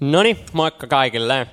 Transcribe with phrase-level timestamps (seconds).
[0.00, 1.46] No niin, moikka kaikille.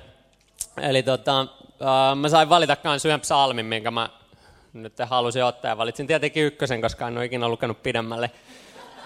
[0.82, 4.10] Eli tota, äh, mä sain valita myös yhden psalmin, minkä mä
[4.74, 5.70] nyt halusin ottaa.
[5.70, 8.32] Ja valitsin tietenkin ykkösen, koska en ole ikinä lukenut pidemmälle.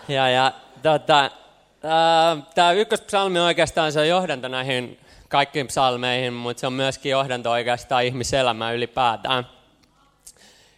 [0.08, 0.52] Ja, ja
[0.84, 7.10] tota, äh, tämä ykköspsalmi oikeastaan se on johdanto näihin kaikkiin psalmeihin, mutta se on myöskin
[7.10, 9.48] johdanto oikeastaan ihmiselämään ylipäätään.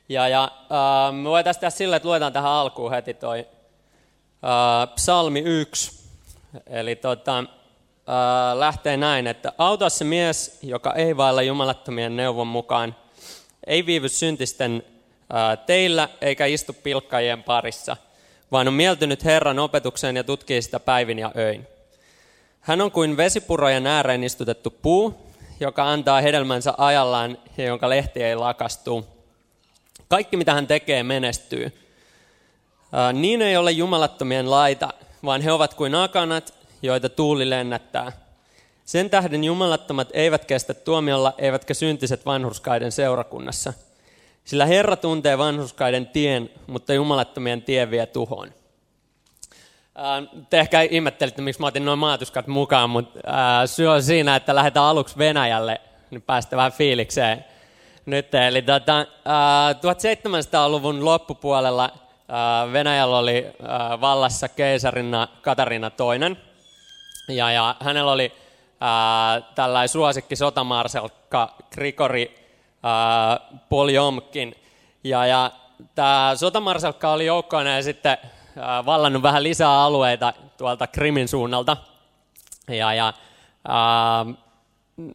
[0.09, 5.39] Ja, ja äh, me voitaisiin tehdä sillä, että luetaan tähän alkuun heti toi äh, psalmi
[5.39, 5.99] 1.
[6.67, 7.43] Eli tota,
[8.09, 12.95] äh, lähtee näin, että auta se mies, joka ei vailla jumalattomien neuvon mukaan,
[13.67, 14.83] ei viivy syntisten
[15.33, 17.97] äh, teillä eikä istu pilkkajien parissa,
[18.51, 21.67] vaan on mieltynyt Herran opetukseen ja tutkii sitä päivin ja öin.
[22.61, 28.35] Hän on kuin vesipurojen ääreen istutettu puu, joka antaa hedelmänsä ajallaan ja jonka lehti ei
[28.35, 29.07] lakastu.
[30.07, 31.65] Kaikki mitä hän tekee menestyy.
[31.65, 34.89] Äh, niin ei ole jumalattomien laita,
[35.25, 38.11] vaan he ovat kuin akanat, joita tuuli lennättää.
[38.85, 43.73] Sen tähden jumalattomat eivät kestä tuomiolla, eivätkä syntiset vanhurskaiden seurakunnassa.
[44.43, 48.53] Sillä Herra tuntee vanhurskaiden tien, mutta jumalattomien tie vie tuhoon.
[50.49, 53.19] Te ehkä ihmettelitte, miksi mä otin noin maatuskat mukaan, mutta
[53.65, 57.45] syy on siinä, että lähdetään aluksi Venäjälle, niin päästä vähän fiilikseen
[58.05, 58.35] nyt.
[58.35, 61.91] Eli tota, 1700-luvun loppupuolella
[62.73, 63.45] Venäjällä oli
[64.01, 65.91] vallassa keisarina Katarina
[66.29, 66.48] II.
[67.29, 68.31] Ja, ja hänellä oli
[68.81, 72.35] ää, tällainen suosikki sotamarselkka Grigori
[73.69, 74.55] Poljomkin.
[75.03, 75.51] Ja, ja
[75.95, 78.17] tämä sotamarselkka oli joukkoinen sitten
[78.59, 81.77] ää, vallannut vähän lisää alueita tuolta Krimin suunnalta.
[82.67, 83.13] Ja, ja
[83.67, 84.25] ää,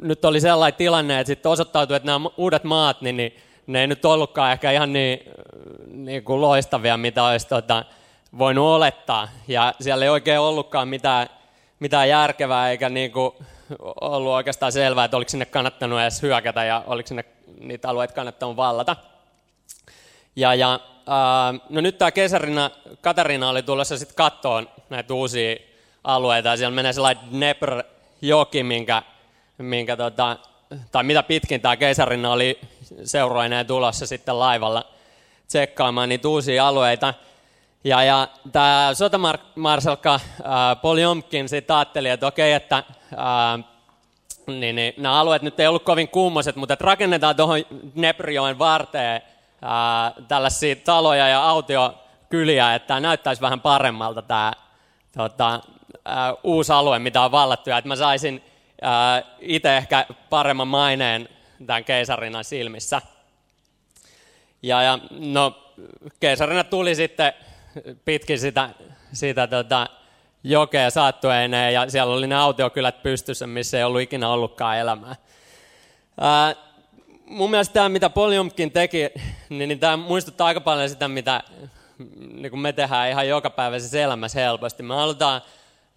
[0.00, 3.86] nyt oli sellainen tilanne, että sitten osoittautui, että nämä uudet maat, niin, niin ne ei
[3.86, 5.20] nyt ollutkaan ehkä ihan niin,
[5.86, 7.84] niin kuin loistavia, mitä olisi tota,
[8.38, 9.28] voinut olettaa.
[9.48, 11.28] Ja siellä ei oikein ollutkaan mitään
[11.84, 13.34] mitään järkevää eikä niin kuin
[14.00, 17.24] ollut oikeastaan selvää, että oliko sinne kannattanut edes hyökätä ja oliko sinne
[17.60, 18.96] niitä alueita kannattanut vallata.
[20.36, 22.70] Ja, ja ää, no nyt tämä kesarina
[23.00, 25.56] Katarina oli tulossa sitten kattoon näitä uusia
[26.04, 29.02] alueita ja siellä menee sellainen Dnepr-joki, minkä,
[29.58, 30.36] minkä tota,
[30.92, 32.60] tai mitä pitkin tämä keisarina oli
[33.04, 34.84] seuroineen tulossa sitten laivalla
[35.46, 37.14] tsekkaamaan niitä uusia alueita.
[37.84, 40.20] Ja, ja tämä sotamarsalkka
[40.82, 42.82] Poljomkin sitten ajatteli, että okei, että
[43.16, 43.58] ää,
[44.46, 47.60] niin, niin, nämä alueet nyt ei ollut kovin kummoset, mutta että rakennetaan tuohon
[47.94, 49.22] Neprioen varteen
[49.62, 54.52] ää, tällaisia taloja ja autiokyliä, että tämä näyttäisi vähän paremmalta tämä
[55.16, 55.60] tota,
[56.04, 58.42] ää, uusi alue, mitä on vallattu, ja että mä saisin
[59.40, 61.28] itse ehkä paremman maineen
[61.66, 63.02] tämän keisarinan silmissä.
[64.62, 65.72] Ja, ja no,
[66.20, 67.32] keisarina tuli sitten
[68.04, 68.70] pitkin sitä,
[69.12, 69.86] sitä tota,
[70.44, 75.16] jokea saattueineen ja siellä oli ne autiokylät pystyssä, missä ei ollut ikinä ollutkaan elämää.
[76.20, 76.54] Ää,
[77.26, 79.10] mun mielestä tämä, mitä Poljumkin teki,
[79.48, 81.42] niin, niin tämä muistuttaa aika paljon sitä, mitä
[82.32, 84.82] niin kuin me tehdään ihan jokapäiväisessä elämässä helposti.
[84.82, 85.42] Me halutaan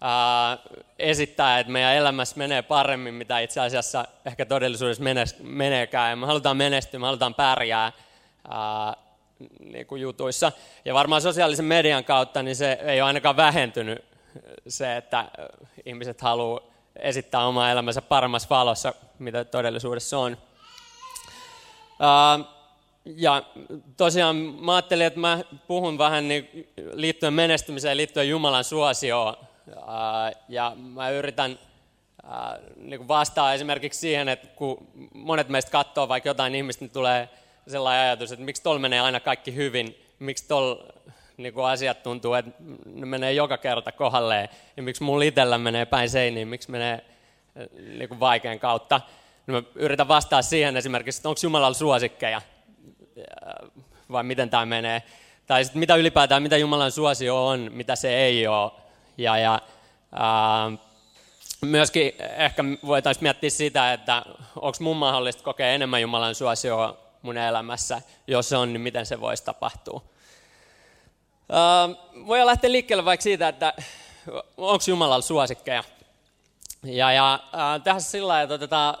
[0.00, 0.58] ää,
[0.98, 5.04] esittää, että meidän elämässä menee paremmin, mitä itse asiassa ehkä todellisuudessa
[5.42, 6.10] meneekään.
[6.10, 7.92] Ja me halutaan menestyä, me halutaan pärjää.
[8.48, 8.96] Ää,
[9.60, 10.52] niin kuin jutuissa.
[10.84, 14.04] Ja varmaan sosiaalisen median kautta niin se ei ole ainakaan vähentynyt
[14.68, 15.24] se, että
[15.86, 16.60] ihmiset haluaa
[16.96, 20.36] esittää omaa elämänsä paremmassa valossa, mitä todellisuudessa on.
[23.04, 23.42] Ja
[23.96, 29.36] tosiaan mä ajattelin, että mä puhun vähän niin liittyen menestymiseen, liittyen Jumalan suosioon.
[30.48, 31.58] Ja mä yritän
[32.76, 37.28] niin vastaa esimerkiksi siihen, että kun monet meistä katsoo vaikka jotain ihmistä, niin tulee
[37.68, 40.84] sellainen ajatus, että miksi tuolla menee aina kaikki hyvin, miksi tuolla
[41.36, 42.50] niin kuin asiat tuntuu, että
[42.86, 47.04] ne menee joka kerta kohdalleen, ja miksi mulla itsellä menee päin seiniin, miksi menee
[47.76, 49.00] niin kuin vaikean kautta.
[49.46, 52.42] No mä yritän vastata siihen esimerkiksi, että onko Jumalalla suosikkeja,
[54.12, 55.02] vai miten tämä menee.
[55.46, 58.72] Tai sitten mitä ylipäätään, mitä Jumalan suosio on, mitä se ei ole.
[59.18, 59.60] Ja, ja
[60.12, 60.72] ää,
[61.60, 64.22] myöskin ehkä voitaisiin miettiä sitä, että
[64.56, 68.02] onko mun mahdollista kokea enemmän Jumalan suosioa mun elämässä.
[68.26, 70.02] Jos on, niin miten se voisi tapahtua.
[71.48, 73.72] Uh, voidaan lähteä liikkeelle vaikka siitä, että
[74.56, 75.84] onko Jumalalla suosikkeja.
[76.84, 78.98] Ja, ja uh, tehdään sillä lailla, että otetaan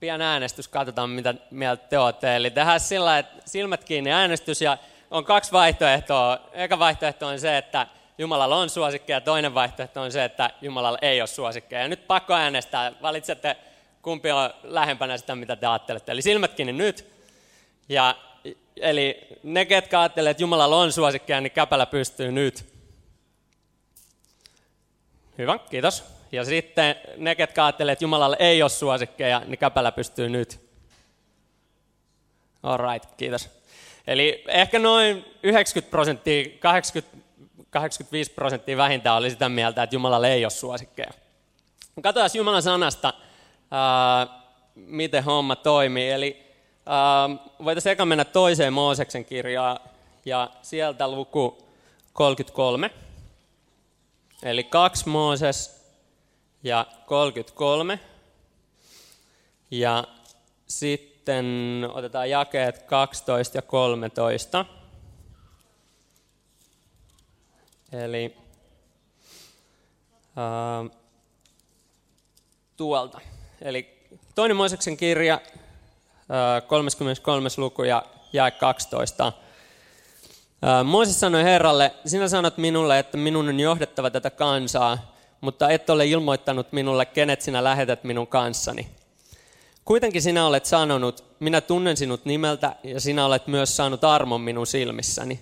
[0.00, 2.36] pian äänestys, katsotaan mitä mieltä te olette.
[2.36, 4.78] Eli tehdään sillä että silmät kiinni äänestys ja
[5.10, 6.38] on kaksi vaihtoehtoa.
[6.52, 7.86] Eka vaihtoehto on se, että
[8.18, 11.82] Jumalalla on suosikkeja, toinen vaihtoehto on se, että Jumalalla ei ole suosikkeja.
[11.82, 13.56] Ja nyt pakko äänestää, valitsette
[14.02, 16.12] kumpi on lähempänä sitä, mitä te ajattelette.
[16.12, 17.19] Eli silmät kiinni nyt.
[17.90, 18.16] Ja,
[18.76, 22.64] eli ne, ketkä ajattelee, että Jumalalla on suosikkeja, niin käpälä pystyy nyt.
[25.38, 26.04] Hyvä, kiitos.
[26.32, 30.60] Ja sitten ne, ketkä ajattelee, että Jumalalle ei ole suosikkeja, niin käpälä pystyy nyt.
[32.62, 33.50] All right, kiitos.
[34.06, 37.16] Eli ehkä noin 90 prosenttia, 80,
[37.70, 41.10] 85 prosenttia vähintään oli sitä mieltä, että Jumalalle ei ole suosikkeja.
[42.02, 43.14] Katsotaan Jumalan sanasta,
[43.70, 44.26] ää,
[44.74, 46.10] miten homma toimii.
[46.10, 46.49] Eli
[47.64, 49.80] voitaisiin eka mennä toiseen Mooseksen kirjaan,
[50.24, 51.68] ja sieltä luku
[52.12, 52.90] 33.
[54.42, 55.86] Eli kaksi Mooses
[56.62, 58.00] ja 33.
[59.70, 60.04] Ja
[60.66, 61.46] sitten
[61.94, 64.66] otetaan jakeet 12 ja 13.
[67.92, 68.36] Eli
[70.36, 70.84] ää,
[72.76, 73.20] tuolta.
[73.62, 75.40] Eli toinen Mooseksen kirja,
[76.66, 77.48] 33.
[77.56, 79.32] luku ja jae 12.
[80.84, 86.06] Mooses sanoi Herralle, sinä sanot minulle, että minun on johdettava tätä kansaa, mutta et ole
[86.06, 88.88] ilmoittanut minulle, kenet sinä lähetät minun kanssani.
[89.84, 94.66] Kuitenkin sinä olet sanonut, minä tunnen sinut nimeltä ja sinä olet myös saanut armon minun
[94.66, 95.40] silmissäni.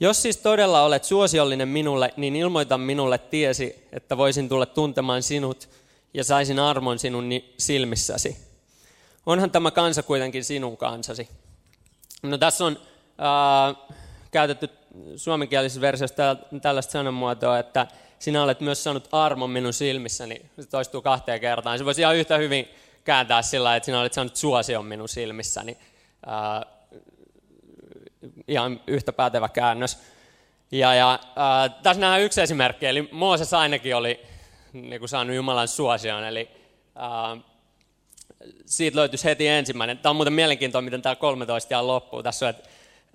[0.00, 5.68] Jos siis todella olet suosiollinen minulle, niin ilmoita minulle tiesi, että voisin tulla tuntemaan sinut
[6.14, 8.45] ja saisin armon sinun silmissäsi.
[9.26, 11.28] Onhan tämä kansa kuitenkin sinun kansasi.
[12.22, 12.78] No tässä on
[13.20, 13.96] äh,
[14.30, 14.70] käytetty
[15.16, 17.86] suomenkielisessä versiossa tällaista sanamuotoa, että
[18.18, 20.42] sinä olet myös saanut armon minun silmissäni.
[20.60, 21.78] Se toistuu kahteen kertaan.
[21.78, 22.68] Se voisi ihan yhtä hyvin
[23.04, 25.76] kääntää sillä että sinä olet saanut suosion minun silmissäni.
[26.28, 26.72] Äh,
[28.48, 29.98] ihan yhtä pätevä käännös.
[30.72, 34.20] Ja, ja äh, tässä nähdään yksi esimerkki, eli Mooses ainakin oli
[34.72, 36.50] niin kuin saanut Jumalan suosion, eli
[36.96, 37.44] äh,
[38.66, 39.98] siitä löytyisi heti ensimmäinen.
[39.98, 42.22] Tämä on muuten mielenkiintoista, miten tämä 13 ja loppuu.
[42.22, 42.68] Tässä on, että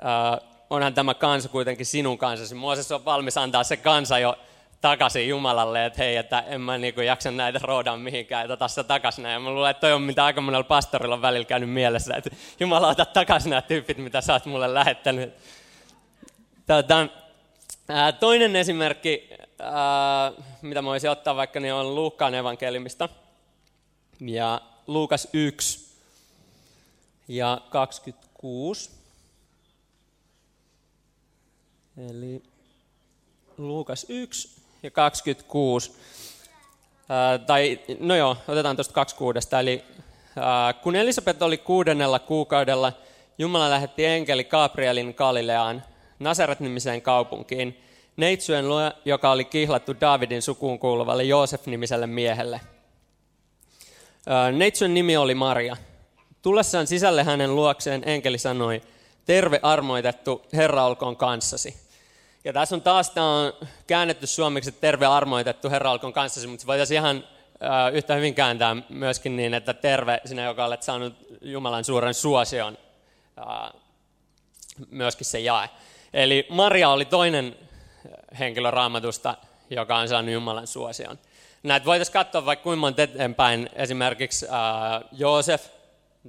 [0.05, 2.55] äh, onhan tämä kansa kuitenkin sinun kansasi.
[2.55, 4.37] Mooses on valmis antaa se kansa jo
[4.81, 9.25] takaisin Jumalalle, että hei, että en mä niinku jaksa näitä roodaa mihinkään, että se takaisin.
[9.25, 12.29] Ja mä luulen, että toi on mitä aika monella pastorilla on välillä käynyt mielessä, että
[12.59, 15.33] Jumala ota takaisin nämä tyypit, mitä sä oot mulle lähettänyt.
[16.65, 17.07] Tätä,
[17.89, 19.29] ää, toinen esimerkki,
[19.59, 20.31] ää,
[20.61, 23.09] mitä mä voisin ottaa vaikka, niin on Luukkaan evankeliumista.
[24.21, 24.61] Ja
[24.91, 25.87] Luukas 1
[27.27, 28.91] ja 26.
[32.09, 32.43] Eli
[33.57, 35.91] Luukas 1 ja 26.
[37.09, 39.47] Ää, tai, no joo, otetaan tuosta 26.
[39.59, 39.83] Eli
[40.35, 42.93] ää, kun Elisabet oli kuudennella kuukaudella,
[43.37, 45.83] Jumala lähetti enkeli Gabrielin Galileaan,
[46.19, 47.81] Nasaret-nimiseen kaupunkiin,
[48.17, 52.61] neitsyen luo, joka oli kihlattu Davidin sukuun kuuluvalle Joosef-nimiselle miehelle.
[54.51, 55.77] Neitsyen nimi oli Maria.
[56.41, 58.81] Tullessaan sisälle hänen luokseen enkeli sanoi,
[59.25, 61.75] terve armoitettu, Herra olkoon kanssasi.
[62.43, 63.53] Ja tässä on taas tämä on
[63.87, 67.23] käännetty suomeksi, että terve armoitettu, Herra olkoon kanssasi, mutta se voitaisiin ihan
[67.93, 72.77] yhtä hyvin kääntää myöskin niin, että terve sinä, joka olet saanut Jumalan suuren suosion,
[74.89, 75.69] myöskin se jae.
[76.13, 77.55] Eli Maria oli toinen
[78.39, 79.37] henkilö raamatusta,
[79.69, 81.19] joka on saanut Jumalan suosion.
[81.63, 85.65] Näitä voitaisiin katsoa vaikka kuinka monta eteenpäin, esimerkiksi äh, Joosef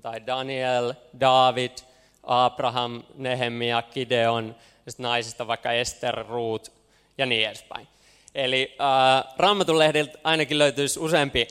[0.02, 1.72] tai Daniel, David–
[2.22, 4.56] Abraham, Nehemia, Gideon,
[4.98, 6.72] naisista vaikka Ester, Ruut
[7.18, 7.88] ja niin edespäin.
[8.34, 11.48] Eli äh, Raamatun lehdiltä ainakin löytyisi useampi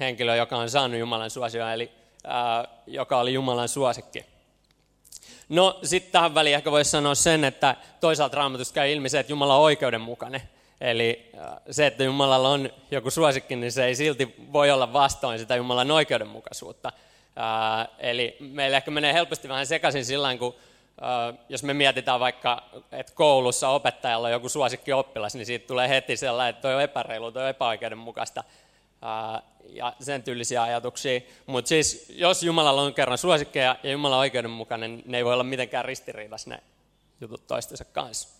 [0.00, 1.92] henkilö, joka on saanut Jumalan suosioon, eli
[2.26, 4.24] äh, joka oli Jumalan suosikki.
[5.48, 9.32] No sitten tähän väliin ehkä voisi sanoa sen, että toisaalta Raamatusta käy ilmi se, että
[9.32, 10.42] Jumala on oikeudenmukainen.
[10.80, 15.38] Eli äh, se, että Jumalalla on joku suosikki, niin se ei silti voi olla vastoin
[15.38, 16.92] sitä Jumalan oikeudenmukaisuutta.
[17.36, 20.54] Ää, eli meillä ehkä menee helposti vähän sekaisin sillä kun
[21.00, 25.88] ää, jos me mietitään vaikka, että koulussa opettajalla on joku suosikki oppilas, niin siitä tulee
[25.88, 28.44] heti sellainen, että toi on epäreilu, toi on epäoikeudenmukaista
[29.68, 31.20] ja sen tyylisiä ajatuksia.
[31.46, 35.44] Mutta siis jos Jumalalla on kerran suosikkeja ja Jumala oikeudenmukainen, niin ne ei voi olla
[35.44, 36.62] mitenkään ristiriidassa ne
[37.20, 38.37] jutut toistensa kanssa.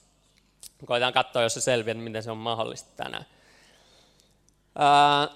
[0.86, 3.26] Koitetaan katsoa, jos se selviää, miten se on mahdollista tänään.
[4.78, 5.28] Ää,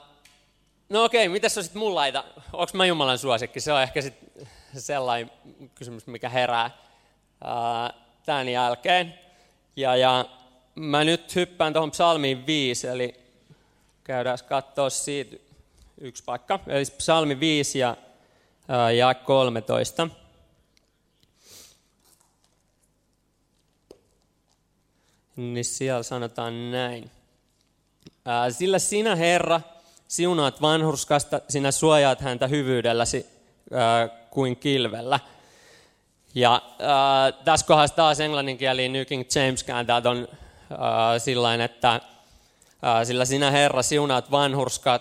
[0.93, 2.25] No okei, okay, mitäs on sitten mun laita?
[2.53, 3.61] Onko mä Jumalan suosikki?
[3.61, 4.15] Se on ehkä sit
[4.79, 5.31] sellainen
[5.75, 6.71] kysymys, mikä herää
[7.45, 7.95] ää,
[8.27, 9.19] tämän jälkeen.
[9.77, 10.25] Ja, ja
[10.75, 13.15] mä nyt hyppään tuohon psalmiin 5, eli
[14.05, 15.37] käydään katsoa siitä
[16.01, 16.61] yksi paikka.
[16.67, 17.97] Eli psalmi 5 ja,
[18.69, 20.09] ää, ja 13.
[25.37, 27.11] Niin siellä sanotaan näin.
[28.51, 29.61] Sillä sinä, Herra,
[30.09, 33.27] siunaat vanhurskasta, sinä suojaat häntä hyvyydelläsi
[33.75, 35.21] äh, kuin kilvellä.
[36.35, 40.29] Ja äh, tässä kohdassa taas englanninkieli New King James kääntää ton
[40.73, 40.79] äh,
[41.19, 42.01] sillain, että
[43.05, 45.01] sillä sinä Herra siunaat vanhurska,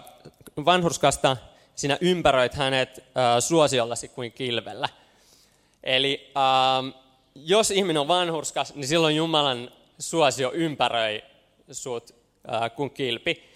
[0.65, 1.37] vanhurskasta,
[1.75, 3.03] sinä ympäröit hänet
[3.39, 4.89] suosiollasi kuin kilvellä.
[5.83, 6.31] Eli
[7.35, 9.71] jos ihminen on vanhurskas, niin silloin Jumalan
[10.01, 11.23] suosio ympäröi
[11.71, 12.15] sut
[12.75, 13.51] kuin kilpi.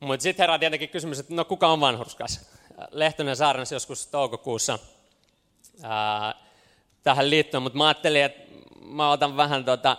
[0.00, 2.50] Mutta sitten herää tietenkin kysymys, että no kuka on vanhurskas?
[2.90, 4.78] Lehtonen saarnasi joskus toukokuussa
[5.82, 6.34] ää,
[7.02, 9.96] tähän liittyen, mutta mä ajattelin, että mä otan vähän tota,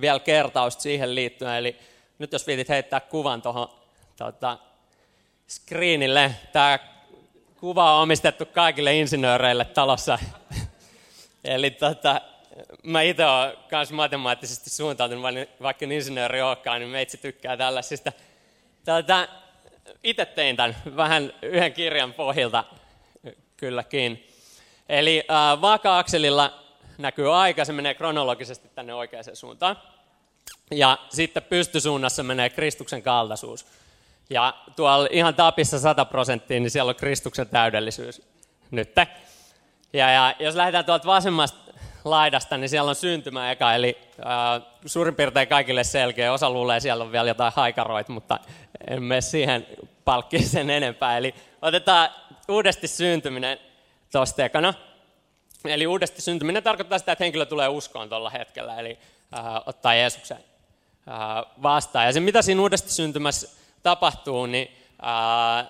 [0.00, 1.54] vielä kertausta siihen liittyen.
[1.54, 1.76] Eli
[2.18, 3.68] nyt jos viitit heittää kuvan tuohon
[4.16, 4.58] tota,
[5.48, 6.78] screenille, tämä
[7.60, 10.18] kuva on omistettu kaikille insinööreille talossa.
[11.44, 12.20] Eli tota,
[12.82, 15.24] mä itse olen myös matemaattisesti suuntautunut,
[15.62, 18.12] vaikka insinööri olekaan, niin meitsi tykkää tällaisista.
[18.84, 19.28] Tota,
[20.04, 22.64] itse tein tämän vähän yhden kirjan pohjalta
[23.56, 24.28] kylläkin.
[24.88, 26.62] Eli äh, vaaka-akselilla
[26.98, 29.78] näkyy aika, se menee kronologisesti tänne oikeaan suuntaan.
[30.70, 33.66] Ja sitten pystysuunnassa menee Kristuksen kaltaisuus.
[34.30, 38.22] Ja tuolla ihan tapissa 100 prosenttia, niin siellä on Kristuksen täydellisyys
[38.70, 38.92] nyt.
[39.92, 41.61] Ja, ja jos lähdetään tuolta vasemmasta
[42.04, 46.32] laidasta, niin siellä on syntymä eka, eli äh, suurin piirtein kaikille selkeä.
[46.32, 48.38] Osa luulee, siellä on vielä jotain haikaroit, mutta
[48.88, 49.66] en mene siihen
[50.04, 51.18] palkkiin sen enempää.
[51.18, 52.10] Eli otetaan
[52.48, 53.58] uudesti syntyminen
[54.12, 54.74] tuosta ekana.
[55.64, 58.98] Eli uudesti syntyminen tarkoittaa sitä, että henkilö tulee uskoon tuolla hetkellä, eli
[59.38, 60.36] äh, ottaa Jeesuksen
[61.08, 62.06] äh, vastaan.
[62.06, 63.48] Ja se, mitä siinä uudesti syntymässä
[63.82, 65.66] tapahtuu, niin äh,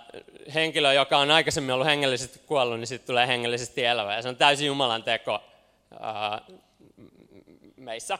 [0.54, 4.14] henkilö, joka on aikaisemmin ollut hengellisesti kuollut, niin sitten tulee hengellisesti elävä.
[4.14, 5.40] Ja se on täysin Jumalan teko
[7.76, 8.18] meissä.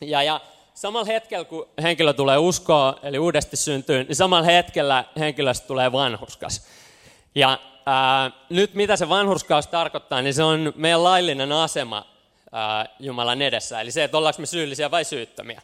[0.00, 0.40] Ja, ja
[0.74, 6.66] samalla hetkellä, kun henkilö tulee uskoa, eli uudesti syntyy, niin samalla hetkellä henkilöstä tulee vanhurskas.
[7.34, 12.06] Ja ää, nyt mitä se vanhurskaus tarkoittaa, niin se on meidän laillinen asema
[12.52, 13.80] ää, Jumalan edessä.
[13.80, 15.62] Eli se, että ollaanko me syyllisiä vai syyttömiä.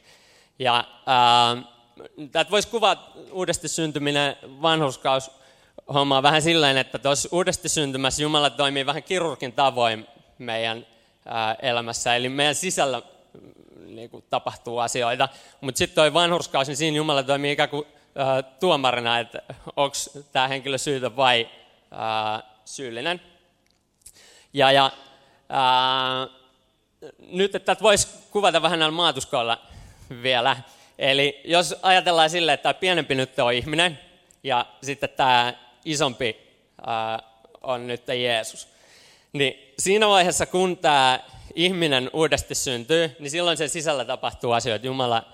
[0.59, 0.85] Ja
[2.33, 3.03] tätä voisi kuvata
[3.33, 5.31] uudesti syntyminen, vanhurskaus,
[5.95, 10.07] hommaa vähän sillä että tuossa uudesti syntymässä Jumala toimii vähän kirurgin tavoin
[10.39, 10.87] meidän
[11.63, 12.17] elämässä.
[12.17, 13.03] Eli meidän sisällä
[13.87, 15.29] niin kuin, tapahtuu asioita.
[15.61, 19.43] Mutta sitten tuo vanhurskaus, niin siinä Jumala toimii ikään kuin ää, tuomarina, että
[19.77, 19.97] onko
[20.33, 21.49] tämä henkilö syytä vai
[21.91, 23.21] ää, syyllinen.
[24.53, 24.91] Ja, ja
[25.49, 26.27] ää,
[27.19, 29.59] nyt että voisi kuvata vähän näillä maatuskoilla
[30.23, 30.57] vielä.
[30.99, 33.99] Eli jos ajatellaan sille, että tämä pienempi nyt on ihminen
[34.43, 36.37] ja sitten tämä isompi
[36.87, 37.19] ää,
[37.63, 38.69] on nyt Jeesus.
[39.33, 41.21] Niin siinä vaiheessa, kun tämä
[41.55, 44.87] ihminen uudesti syntyy, niin silloin sen sisällä tapahtuu asioita.
[44.87, 45.25] Jumala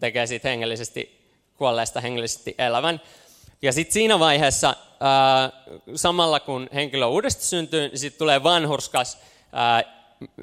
[0.00, 1.20] tekee siitä hengellisesti
[1.56, 3.00] kuolleesta hengellisesti elävän.
[3.62, 4.74] Ja sitten siinä vaiheessa,
[5.96, 9.18] samalla kun henkilö uudesti syntyy, niin sitten tulee vanhurskas,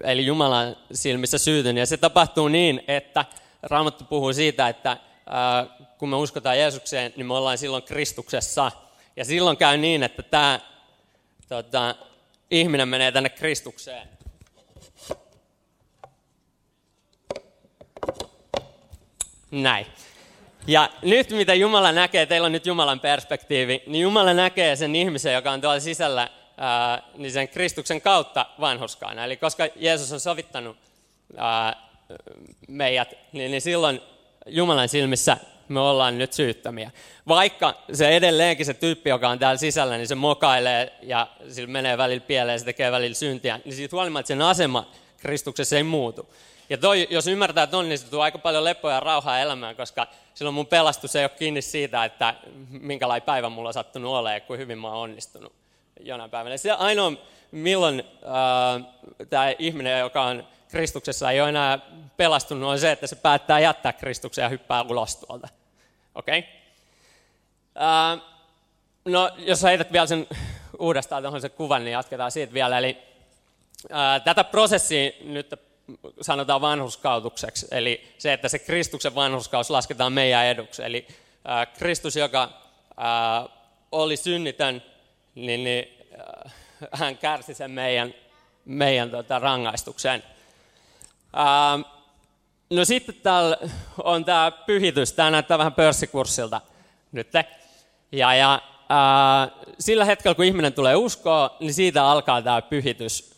[0.03, 1.77] eli Jumalan silmissä syytön.
[1.77, 3.25] Ja se tapahtuu niin, että
[3.63, 4.97] Raamattu puhuu siitä, että
[5.97, 8.71] kun me uskotaan Jeesukseen, niin me ollaan silloin Kristuksessa.
[9.15, 10.59] Ja silloin käy niin, että tämä
[11.49, 11.95] tota,
[12.51, 14.07] ihminen menee tänne Kristukseen.
[19.51, 19.85] Näin.
[20.67, 25.33] Ja nyt mitä Jumala näkee, teillä on nyt Jumalan perspektiivi, niin Jumala näkee sen ihmisen,
[25.33, 29.25] joka on tuolla sisällä, ää, niin sen Kristuksen kautta vanhuskaana.
[29.25, 30.77] Eli koska Jeesus on sovittanut
[31.37, 31.87] ää,
[32.67, 34.01] meidät, niin, niin silloin
[34.45, 35.37] Jumalan silmissä
[35.69, 36.91] me ollaan nyt syyttämiä.
[37.27, 41.97] Vaikka se edelleenkin se tyyppi, joka on täällä sisällä, niin se mokailee ja sillä menee
[41.97, 46.29] välillä pieleen, se tekee välillä syntiä, niin siitä huolimatta sen asema Kristuksessa ei muutu.
[46.69, 49.75] Ja toi, jos ymmärtää että on, niin se tuo aika paljon lepoa ja rauhaa elämään,
[49.75, 52.35] koska silloin mun pelastus ei ole kiinni siitä, että
[52.69, 55.53] minkälainen päivä mulla on sattunut olemaan, kuin hyvin mä oon onnistunut
[55.99, 56.57] jonain päivänä.
[56.57, 57.13] Se ainoa,
[57.51, 61.79] milloin äh, tämä ihminen, joka on Kristuksessa, ei ole enää
[62.17, 65.47] pelastunut, on se, että se päättää jättää Kristuksen ja hyppää ulos tuolta.
[66.15, 66.39] Okei?
[66.39, 66.51] Okay?
[68.15, 68.21] Äh,
[69.05, 70.27] no, jos heität vielä sen
[70.79, 72.77] uudestaan tuohon sen kuvan, niin jatketaan siitä vielä.
[72.77, 72.97] Eli
[73.93, 75.53] äh, tätä prosessia nyt
[76.21, 80.83] sanotaan vanhuskautukseksi, eli se, että se Kristuksen vanhuskaus lasketaan meidän eduksi.
[80.83, 81.07] Eli
[81.49, 82.49] äh, Kristus, joka
[83.91, 84.83] oli synnitön,
[85.35, 85.97] niin, niin
[86.91, 88.13] hän kärsi sen meidän,
[88.65, 90.23] meidän tota, rangaistuksen.
[91.37, 91.85] Äh,
[92.69, 93.57] no sitten täällä
[94.03, 96.61] on tämä pyhitys, tämä näyttää vähän pörssikurssilta
[97.11, 97.27] nyt.
[98.11, 103.31] Ja, ja äh, sillä hetkellä, kun ihminen tulee uskoa, niin siitä alkaa tämä pyhitys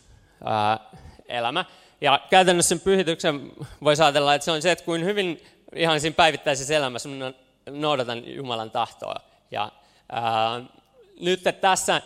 [0.47, 1.65] äh.
[2.01, 3.51] Ja käytännössä sen pyhityksen
[3.83, 5.43] voisi ajatella, että se on se, että kuin hyvin
[5.75, 7.33] ihan siinä päivittäisessä elämässä minä
[7.69, 9.15] noudatan Jumalan tahtoa.
[9.51, 9.71] Ja
[10.11, 10.61] ää,
[11.19, 12.01] nyt että tässä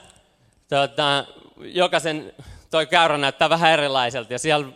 [0.70, 1.26] tota,
[1.58, 2.34] jokaisen
[2.74, 4.68] toi käyrä näyttää vähän erilaiselta ja siellä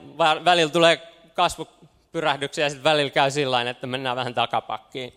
[0.46, 1.02] välillä tulee
[1.34, 5.14] kasvupyrähdyksiä ja sitten välillä käy sillä että mennään vähän takapakkiin.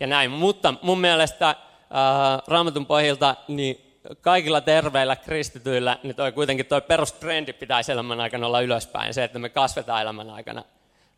[0.00, 0.30] ja näin.
[0.30, 7.52] Mutta mun mielestä ää, raamatun pohjalta niin kaikilla terveillä kristityillä, niin toi kuitenkin toi perustrendi
[7.52, 10.64] pitäisi elämän aikana olla ylöspäin, se, että me kasvetaan elämän aikana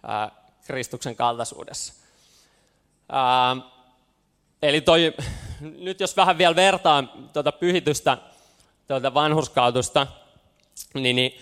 [0.02, 0.30] ää,
[0.66, 1.95] Kristuksen kaltaisuudessa.
[3.09, 3.57] Ää,
[4.62, 5.14] eli toi,
[5.61, 8.19] nyt jos vähän vielä vertaa tuota pyhitystä,
[8.88, 10.07] tuota vanhurskautusta,
[10.94, 11.38] niin, niin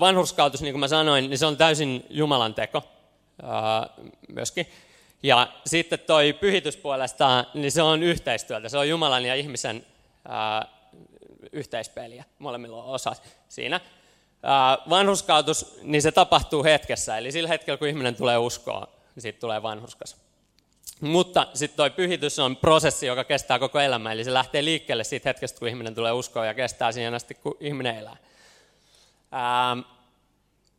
[0.00, 2.82] vanhurskautus, niin kuin mä sanoin, niin se on täysin Jumalan teko
[4.28, 4.66] myöskin.
[5.22, 9.86] Ja sitten toi pyhitys puolestaan, niin se on yhteistyötä, se on Jumalan ja ihmisen
[11.52, 13.12] yhteispeliä, molemmilla on osa
[13.48, 13.80] siinä.
[14.90, 19.62] Vanhuskautus, niin se tapahtuu hetkessä, eli sillä hetkellä kun ihminen tulee uskoon, niin siitä tulee
[19.62, 20.16] vanhuskas.
[21.00, 25.28] Mutta sitten tuo pyhitys on prosessi, joka kestää koko elämä, eli se lähtee liikkeelle siitä
[25.28, 28.16] hetkestä, kun ihminen tulee uskoon ja kestää siihen asti, kun ihminen elää.
[29.32, 29.76] Ää,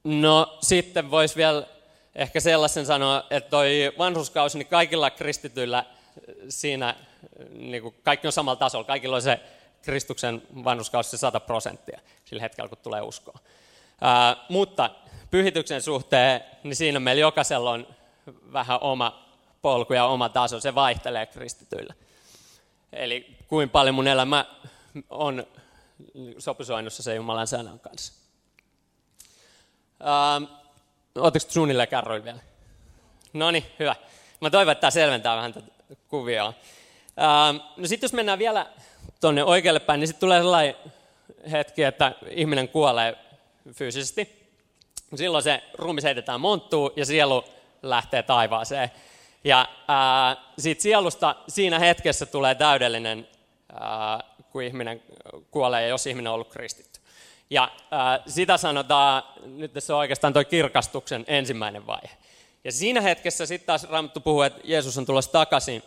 [0.03, 1.67] no sitten voisi vielä
[2.15, 5.85] ehkä sellaisen sanoa, että toi vanhuskausi, niin kaikilla kristityillä
[6.49, 6.95] siinä,
[7.49, 9.39] niin kuin kaikki on samalla tasolla, kaikilla on se
[9.81, 13.39] Kristuksen vanhuskausi se 100 prosenttia sillä hetkellä, kun tulee uskoa.
[14.01, 14.89] Ää, mutta
[15.31, 17.87] pyhityksen suhteen, niin siinä meillä jokaisella on
[18.53, 19.25] vähän oma
[19.61, 21.93] polku ja oma taso, se vaihtelee kristityillä.
[22.93, 24.45] Eli kuinka paljon mun elämä
[25.09, 25.47] on
[26.37, 28.20] sopusoinnussa se Jumalan sanan kanssa.
[31.15, 32.39] Oletteko suunnilleen kärroilla vielä?
[33.33, 33.95] No niin, hyvä.
[34.41, 35.71] Mä toivon, että tämä selventää vähän tätä
[36.07, 36.53] kuvioa.
[37.77, 38.65] no sitten jos mennään vielä
[39.21, 40.75] tuonne oikealle päin, niin sitten tulee sellainen
[41.51, 43.17] hetki, että ihminen kuolee
[43.73, 44.41] fyysisesti.
[45.15, 47.43] Silloin se ruumis heitetään monttuun ja sielu
[47.81, 48.91] lähtee taivaaseen.
[49.43, 53.27] Ja ää, siitä sielusta siinä hetkessä tulee täydellinen,
[53.79, 55.03] ää, kun ihminen
[55.51, 56.90] kuolee jos ihminen on ollut kristitty.
[57.51, 62.09] Ja ää, sitä sanotaan, nyt se on oikeastaan tuo kirkastuksen ensimmäinen vaihe.
[62.63, 65.83] Ja siinä hetkessä sitten taas Raamattu puhuu, että Jeesus on tulossa takaisin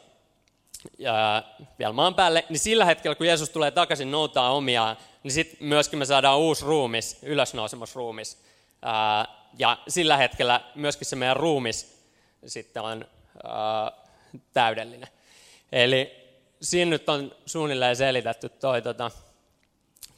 [0.98, 1.42] ja
[1.78, 5.98] vielä maan päälle, niin sillä hetkellä, kun Jeesus tulee takaisin noutaa omiaan, niin sitten myöskin
[5.98, 8.38] me saadaan uusi ruumis, ylösnousemusruumis.
[8.82, 9.26] Ää,
[9.58, 12.04] ja sillä hetkellä myöskin se meidän ruumis
[12.46, 13.04] sitten on
[13.44, 13.92] ää,
[14.52, 15.08] täydellinen.
[15.72, 16.12] Eli
[16.62, 19.10] siinä nyt on suunnilleen selitetty toi tota,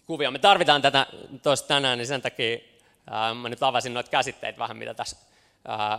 [0.06, 0.30] kuvio.
[0.30, 1.06] Me tarvitaan tätä
[1.42, 2.58] tuossa tänään, niin sen takia
[3.10, 5.16] ää, mä nyt avasin noita käsitteitä vähän, mitä tässä
[5.68, 5.98] ää,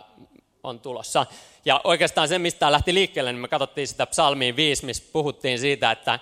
[0.64, 1.26] on tulossa.
[1.66, 5.60] Ja oikeastaan se, mistä tämä lähti liikkeelle, niin me katsottiin sitä psalmiin 5, missä puhuttiin
[5.60, 6.20] siitä, että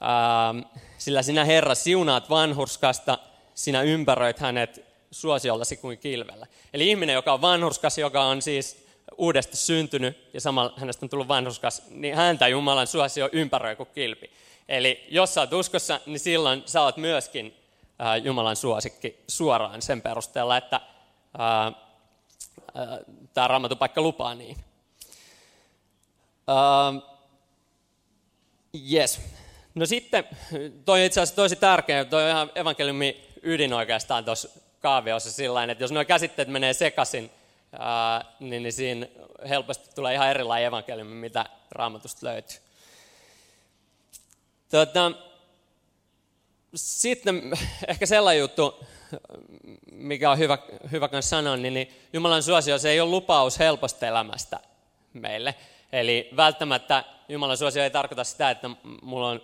[0.00, 0.54] ää,
[0.98, 3.18] sillä sinä Herra siunaat vanhurskasta,
[3.54, 6.46] sinä ympäröit hänet suosiollasi kuin kilvellä.
[6.72, 8.86] Eli ihminen, joka on vanhurskas, joka on siis
[9.18, 14.30] uudesta syntynyt ja samalla hänestä on tullut vanhurskas, niin häntä Jumalan suosio ympäröi kuin kilpi.
[14.70, 17.56] Eli jos sä oot uskossa, niin silloin sä oot myöskin
[17.98, 20.80] ää, Jumalan suosikki suoraan sen perusteella, että
[21.38, 21.72] ää,
[23.34, 24.56] tämä raamatupaikka lupaa niin.
[28.92, 29.20] Yes.
[29.74, 30.24] No sitten,
[30.84, 34.48] toi itse asiassa tosi tärkeä, toi on ihan evankeliumin ydin oikeastaan tuossa
[34.80, 37.30] kaaviossa sillä että jos nuo käsitteet menee sekaisin,
[38.40, 39.06] niin, niin siinä
[39.48, 42.69] helposti tulee ihan erilainen evankeliumi, mitä raamatusta löytyy.
[44.70, 45.12] Tota,
[46.74, 47.42] sitten
[47.88, 48.84] ehkä sellainen juttu,
[49.92, 50.58] mikä on hyvä,
[50.90, 54.60] hyvä sanoa, niin, niin Jumalan suosio se ei ole lupaus helposta elämästä
[55.12, 55.54] meille.
[55.92, 58.70] Eli välttämättä Jumalan suosio ei tarkoita sitä, että
[59.02, 59.42] mulla on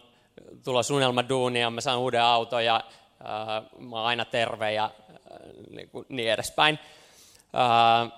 [0.64, 1.24] tulossa unelma
[1.60, 5.20] ja mä saan uuden auton ja äh, mä oon aina terve ja äh,
[5.70, 6.78] niin, kuin, niin edespäin.
[7.54, 8.12] Äh,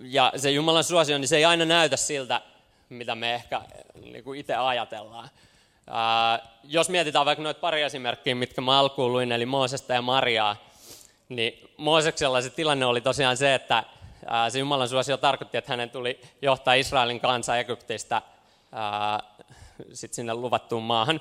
[0.00, 2.40] ja se Jumalan suosio, niin se ei aina näytä siltä,
[2.88, 3.60] mitä me ehkä
[3.94, 5.28] niin kuin itse ajatellaan.
[5.90, 10.56] Äh, jos mietitään vaikka noita pari esimerkkiä, mitkä mä alkuun luin, eli Moosesta ja Mariaa,
[11.28, 13.84] niin Mooseksella se tilanne oli tosiaan se, että äh,
[14.48, 18.22] se Jumalan suosio tarkoitti, että hänen tuli johtaa Israelin kansa Egyptistä äh,
[19.92, 21.20] sit sinne luvattuun maahan.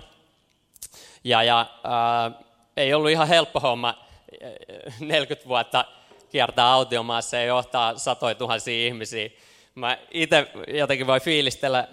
[1.23, 2.45] Ja, ja äh,
[2.77, 4.05] ei ollut ihan helppo homma
[4.99, 5.85] 40 vuotta
[6.31, 9.29] kiertää autiomaassa ja johtaa satoja tuhansia ihmisiä.
[9.75, 11.87] Mä itse jotenkin voi fiilistellä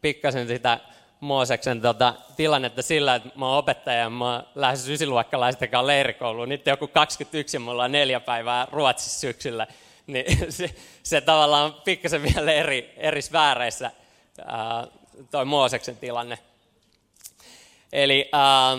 [0.00, 0.78] pikkasen sitä
[1.20, 6.48] Mooseksen tota, tilannetta sillä, että mä oon opettaja ja mä oon lähes ysiluokkalaisten kanssa leirikouluun.
[6.48, 9.66] Nyt joku 21 ja mulla on neljä päivää Ruotsissa syksyllä.
[10.06, 13.90] Niin se, se tavallaan on pikkasen vielä eri, eri sfääreissä
[14.46, 14.86] ää,
[15.30, 16.38] toi Mooseksen tilanne.
[17.92, 18.78] Eli ää,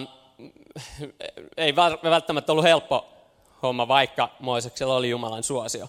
[1.58, 3.08] ei välttämättä ollut helppo
[3.64, 5.88] homma, vaikka Mooseksella oli Jumalan suosio.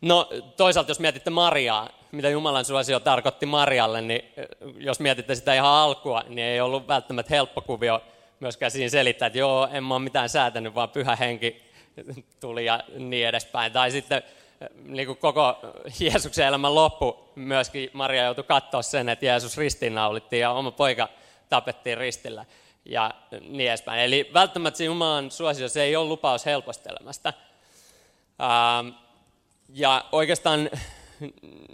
[0.00, 4.32] No toisaalta jos mietitte Mariaa, mitä Jumalan suosio tarkoitti Marialle, niin
[4.78, 8.02] jos mietitte sitä ihan alkua, niin ei ollut välttämättä helppo kuvio
[8.40, 11.62] myöskään siinä selittää, että joo, en mä ole mitään säätänyt, vaan pyhä henki
[12.40, 13.72] tuli ja niin edespäin.
[13.72, 14.22] Tai sitten
[14.84, 15.58] niin kuin koko
[16.00, 21.08] Jeesuksen elämän loppu myöskin Maria joutui katsoa sen, että Jeesus ristiinnaulittiin ja oma poika
[21.48, 22.44] tapettiin ristillä
[22.84, 24.00] ja niin edespäin.
[24.00, 27.32] Eli välttämättä Jumalan suosio, se ei ole lupaus helpostelemasta.
[29.68, 30.70] Ja oikeastaan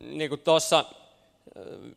[0.03, 0.85] niin kuin tuossa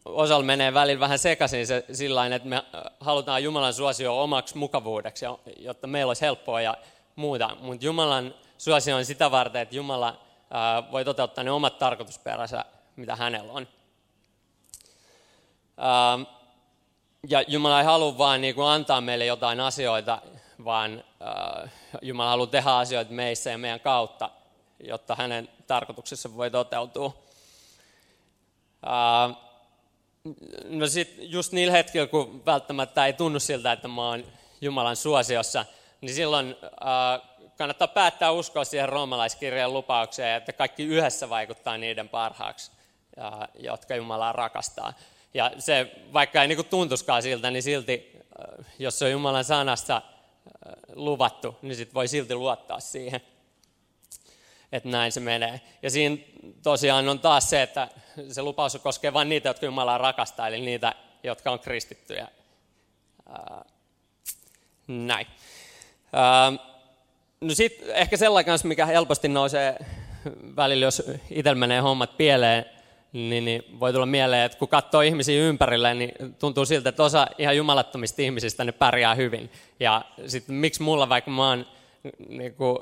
[0.06, 2.64] osalla menee välillä vähän sekaisin se sillä että me
[3.00, 5.26] halutaan Jumalan suosio omaksi mukavuudeksi,
[5.58, 6.78] jotta meillä olisi helppoa ja
[7.16, 7.58] muuta.
[7.60, 10.20] Mutta Jumalan suosio on sitä varten, että Jumala
[10.92, 13.68] voi toteuttaa ne omat tarkoitusperänsä, mitä hänellä on.
[17.28, 20.22] Ja Jumala ei halua vain niin kuin antaa meille jotain asioita,
[20.66, 21.04] vaan
[22.02, 24.30] Jumala haluaa tehdä asioita meissä ja meidän kautta,
[24.84, 27.29] jotta hänen tarkoituksessa voi toteutua.
[30.64, 34.24] No sit just niillä hetkillä, kun välttämättä ei tunnu siltä, että mä oon
[34.62, 35.66] Jumalan suosiossa,
[36.02, 36.56] niin silloin
[37.58, 42.72] kannattaa päättää uskoa siihen roomalaiskirjan lupaukseen, että kaikki yhdessä vaikuttaa niiden parhaaksi,
[43.60, 44.94] jotka Jumalaa rakastaa.
[45.34, 48.12] Ja se, vaikka ei niin tuntuskaan siltä, niin silti,
[48.80, 50.02] jos se on Jumalan sanasta
[50.94, 53.22] luvattu, niin sit voi silti luottaa siihen,
[54.72, 55.62] että näin se menee.
[55.84, 56.18] Ja siinä
[56.64, 57.88] tosiaan on taas se, että
[58.32, 62.28] se lupaus koskee vain niitä, jotka Jumalaa rakastaa, eli niitä, jotka on kristittyjä.
[64.88, 65.28] Näin.
[67.42, 69.76] No sitten ehkä sellainen kanssa, mikä helposti nousee
[70.56, 72.66] välillä, jos itsellä menee hommat pieleen,
[73.14, 77.28] niin, niin voi tulla mieleen, että kun katsoo ihmisiä ympärille, niin tuntuu siltä, että osa
[77.38, 79.52] ihan jumalattomista ihmisistä ne pärjää hyvin.
[79.80, 81.66] Ja sitten miksi mulla, vaikka mä oon
[82.30, 82.78] niin kuin,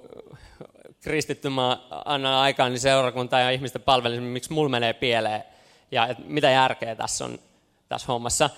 [1.01, 5.43] kristitty, mä annan aikaan niin seurakuntaa ja ihmisten palveluun, niin miksi mulla menee pieleen
[5.91, 7.39] ja et mitä järkeä tässä on
[7.89, 8.49] tässä hommassa.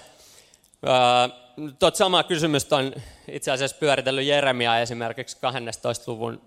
[0.88, 1.40] Öö,
[1.80, 2.94] Tuot sama kysymys on
[3.28, 6.12] itse asiassa pyöritellyt Jeremia esimerkiksi 12.
[6.12, 6.42] luvun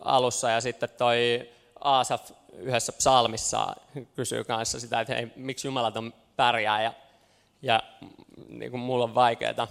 [0.00, 1.48] alussa ja sitten toi
[1.80, 3.76] Aasaf yhdessä psalmissa
[4.14, 6.92] kysyy kanssa sitä, että hei, miksi Jumalat on pärjää ja,
[7.62, 7.82] ja
[8.48, 9.66] niin kuin mulla on vaikeaa.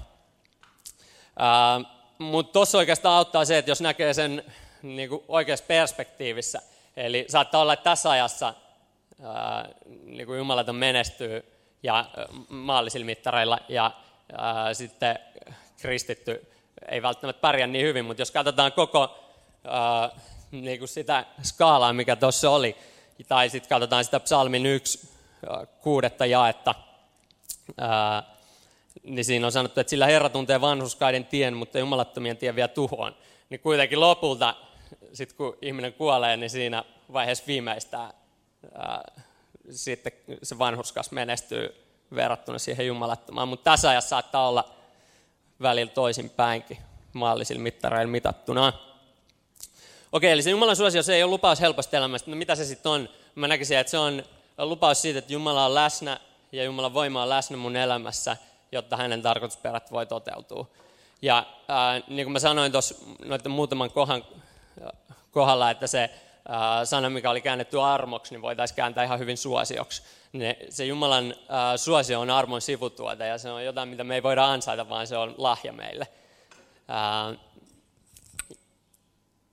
[2.20, 4.44] Mutta tuossa oikeastaan auttaa se, että jos näkee sen
[4.82, 6.62] niin kuin oikeassa perspektiivissä,
[6.98, 8.54] eli saattaa olla, että tässä ajassa
[9.24, 9.70] ää,
[10.04, 11.46] niin kuin Jumalaton menestyy
[11.84, 12.06] ja
[12.50, 13.92] maallisilla mittareilla ja
[14.38, 15.20] ää, sitten
[15.82, 16.52] kristitty
[16.90, 19.20] ei välttämättä pärjää niin hyvin, mutta jos katsotaan koko
[19.64, 20.10] ää,
[20.52, 22.76] niin kuin sitä skaalaa, mikä tuossa oli,
[23.28, 25.10] tai sitten katsotaan sitä psalmin yksi
[25.82, 26.76] kuudetta jaetta,
[27.78, 28.24] ää,
[29.04, 33.16] niin siinä on sanottu, että sillä Herra tuntee vanhuskaiden tien, mutta jumalattomien tien vie tuhoon.
[33.50, 34.56] Niin kuitenkin lopulta,
[35.14, 38.14] sit kun ihminen kuolee, niin siinä vaiheessa viimeistään
[38.74, 39.04] ää,
[39.70, 40.12] sitten
[40.44, 43.48] se vanhuskas menestyy verrattuna siihen jumalattomaan.
[43.48, 44.70] Mutta tässä ajassa saattaa olla
[45.62, 46.78] välillä toisin päinkin
[47.14, 48.74] maallisilla mittareilla mitattuna.
[50.12, 52.32] Okei, eli se Jumalan suosio, se ei ole lupaus helposta elämästä.
[52.32, 53.10] No mitä se sitten on?
[53.36, 54.24] Mä näkisin, että se on
[54.58, 56.20] lupaus siitä, että Jumala on läsnä
[56.52, 58.38] ja Jumalan voima on läsnä mun elämässä,
[58.72, 60.68] jotta hänen tarkoitusperät voi toteutua.
[61.22, 64.24] Ja äh, niin kuin mä sanoin tuossa noiden muutaman kohan,
[65.32, 70.04] kohdalla, että se äh, sana, mikä oli käännetty armoksi, niin voitaisiin kääntää ihan hyvin suosioksi.
[70.34, 74.24] Ne, se Jumalan äh, suosio on armon sivutuote ja se on jotain, mitä me ei
[74.24, 76.08] voida ansaita, vaan se on lahja meille.
[76.90, 77.50] Äh,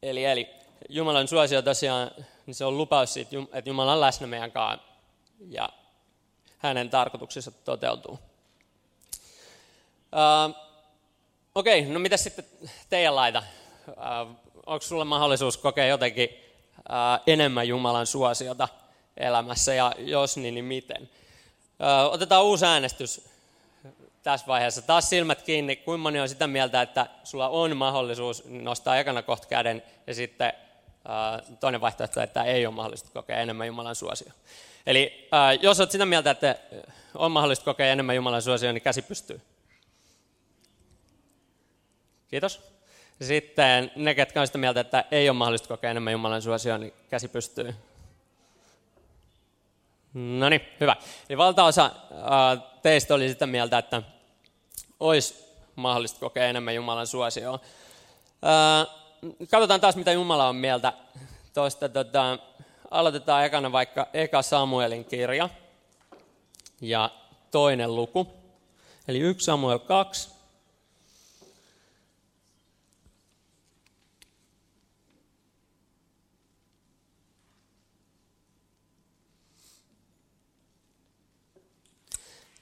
[0.03, 0.51] Eli, eli
[0.89, 2.11] Jumalan suosio tosiaan,
[2.47, 4.87] niin se on lupaus siitä, että Jumala on läsnä meidän kanssa
[5.49, 5.69] ja
[6.59, 8.19] hänen tarkoituksensa toteutuu.
[10.13, 10.57] Uh,
[11.55, 12.45] Okei, okay, no mitä sitten
[12.91, 13.43] teidän laita?
[13.89, 16.29] Uh, onko sulla mahdollisuus kokea jotenkin
[16.79, 18.69] uh, enemmän Jumalan suosiota
[19.17, 21.03] elämässä ja jos niin, niin miten?
[21.03, 23.29] Uh, otetaan uusi äänestys
[24.27, 24.83] tässä vaiheessa.
[24.83, 29.49] Taas silmät kiinni, kuinka moni on sitä mieltä, että sulla on mahdollisuus nostaa ekana kohta
[29.49, 34.33] käden ja sitten äh, toinen vaihtoehto, että ei ole mahdollista kokea enemmän Jumalan suosio.
[34.87, 36.57] Eli äh, jos olet sitä mieltä, että
[37.15, 39.41] on mahdollista kokea enemmän Jumalan suosio, niin käsi pystyy.
[42.29, 42.61] Kiitos.
[43.21, 46.93] Sitten ne, ketkä on sitä mieltä, että ei ole mahdollista kokea enemmän Jumalan suosio, niin
[47.11, 47.75] käsi pystyy.
[50.15, 50.97] No niin, hyvä.
[51.29, 54.03] Eli valtaosa äh, teistä oli sitä mieltä, että
[55.01, 57.59] olisi mahdollista kokea enemmän Jumalan suosioa.
[59.51, 60.93] katsotaan taas, mitä Jumala on mieltä
[61.55, 61.89] tuosta.
[61.89, 62.39] Tota,
[62.91, 65.49] aloitetaan ekana vaikka Eka Samuelin kirja
[66.81, 67.11] ja
[67.51, 68.27] toinen luku.
[69.09, 70.36] Eli 1 Samuel 2,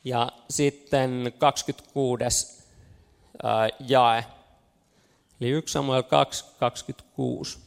[0.05, 2.63] Ja sitten 26.
[3.89, 4.25] jae,
[5.41, 7.59] eli 1 Samuel 2, 26.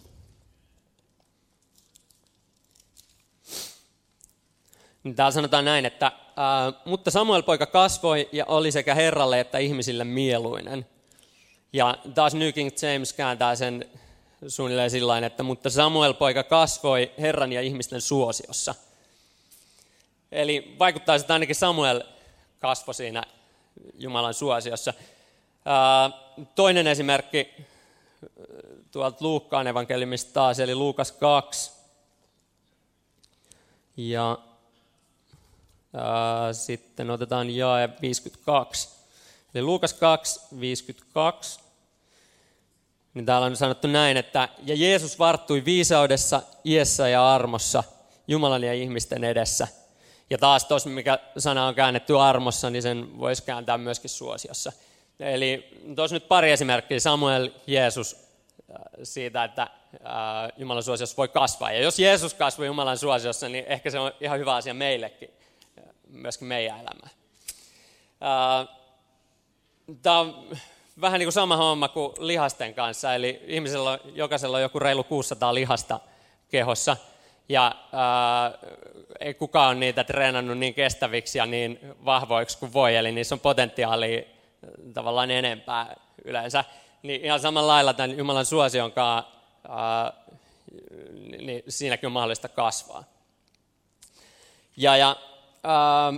[5.04, 6.12] Niin täällä sanotaan näin, että
[6.86, 10.86] mutta Samuel poika kasvoi ja oli sekä Herralle että ihmisille mieluinen.
[11.73, 13.86] Ja taas New King James kääntää sen
[14.47, 18.76] suunnilleen sillä että mutta Samuel poika kasvoi Herran ja ihmisten suosiossa.
[20.32, 22.04] Eli vaikuttaa, että ainakin Samuel
[22.59, 23.23] kasvoi siinä
[23.93, 24.93] Jumalan suosiossa.
[26.55, 27.65] Toinen esimerkki
[28.91, 31.71] tuolta Luukkaan evankeliumista taas, eli Luukas 2.
[33.97, 34.37] Ja
[35.93, 38.89] ää, sitten otetaan jae 52.
[39.53, 41.59] Eli Luukas 2, 52.
[43.13, 47.83] Niin täällä on sanottu näin, että ja Jeesus varttui viisaudessa, iässä ja armossa
[48.27, 49.67] Jumalan ja ihmisten edessä.
[50.29, 54.71] Ja taas tuossa, mikä sana on käännetty armossa, niin sen voisi kääntää myöskin suosiossa.
[55.19, 59.69] Eli tuossa nyt pari esimerkkiä, Samuel, Jeesus, äh, siitä, että äh,
[60.57, 61.71] Jumalan suosiossa voi kasvaa.
[61.71, 65.29] Ja jos Jeesus kasvoi Jumalan suosiossa, niin ehkä se on ihan hyvä asia meillekin,
[65.79, 67.11] äh, myöskin meidän elämään.
[70.01, 70.47] Tämä on
[71.01, 75.03] vähän niin kuin sama homma kuin lihasten kanssa, eli ihmisellä on, jokaisella on joku reilu
[75.03, 75.99] 600 lihasta
[76.49, 76.97] kehossa,
[77.49, 78.51] ja ää,
[79.19, 83.39] ei kukaan ole niitä treenannut niin kestäviksi ja niin vahvoiksi kuin voi, eli niissä on
[83.39, 84.21] potentiaalia
[84.93, 86.63] tavallaan enempää yleensä.
[87.03, 89.31] Niin ihan samalla lailla tämän Jumalan suosion kanssa,
[89.69, 90.13] ää,
[91.41, 93.03] niin siinäkin on mahdollista kasvaa.
[94.77, 95.15] Ja, ja
[95.63, 96.13] ää,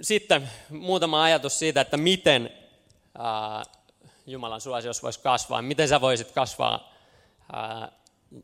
[0.00, 2.50] sitten muutama ajatus siitä, että miten
[3.18, 3.62] ää,
[4.26, 5.62] Jumalan suosiossa voisi kasvaa.
[5.62, 6.92] Miten sä voisit kasvaa
[7.52, 7.92] ää,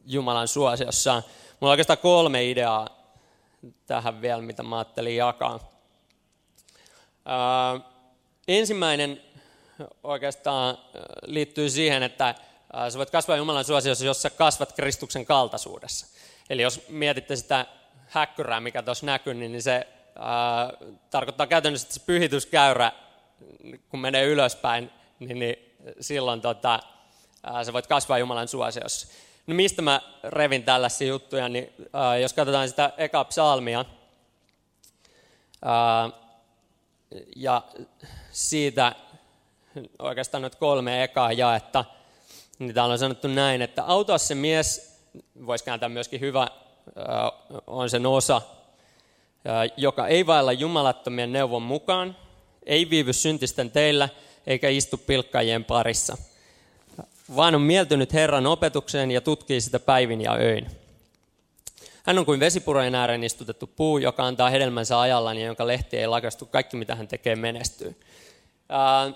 [0.06, 1.22] Jumalan suosiossa?
[1.60, 2.88] Mulla on oikeastaan kolme ideaa
[3.86, 5.70] tähän vielä, mitä mä ajattelin jakaa.
[7.24, 7.80] Ää,
[8.48, 9.22] ensimmäinen
[10.04, 10.78] oikeastaan
[11.26, 12.34] liittyy siihen, että
[12.88, 16.06] sä voit kasvaa Jumalan suosiossa, jos sä kasvat Kristuksen kaltaisuudessa.
[16.50, 17.66] Eli jos mietitte sitä
[18.08, 19.86] häkkyrää, mikä tuossa näkyy, niin se
[20.18, 20.72] ää,
[21.10, 22.92] tarkoittaa käytännössä, että se pyhityskäyrä,
[23.88, 25.56] kun menee ylöspäin, niin, niin
[26.00, 26.80] silloin tota,
[27.42, 29.06] ää, sä voit kasvaa Jumalan suosiossa.
[29.46, 33.84] No mistä mä revin tällaisia juttuja, niin ää, jos katsotaan sitä eka psalmia,
[35.64, 36.10] ää,
[37.36, 37.62] ja
[38.30, 38.94] siitä
[39.98, 41.84] oikeastaan noita kolme ekaa jaetta,
[42.58, 44.98] niin täällä on sanottu näin, että auta se mies,
[45.46, 46.48] voisi kääntää myöskin hyvä,
[47.66, 48.42] on sen osa,
[49.76, 52.16] joka ei vailla jumalattomien neuvon mukaan,
[52.66, 54.08] ei viivy syntisten teillä,
[54.46, 56.16] eikä istu pilkkajien parissa,
[57.36, 60.66] vaan on mieltynyt Herran opetukseen ja tutkii sitä päivin ja öin.
[62.02, 66.06] Hän on kuin vesipurojen ääreen istutettu puu, joka antaa hedelmänsä ajallaan ja jonka lehti ei
[66.06, 66.46] lakastu.
[66.46, 68.00] Kaikki, mitä hän tekee, menestyy.
[68.68, 69.12] Ää,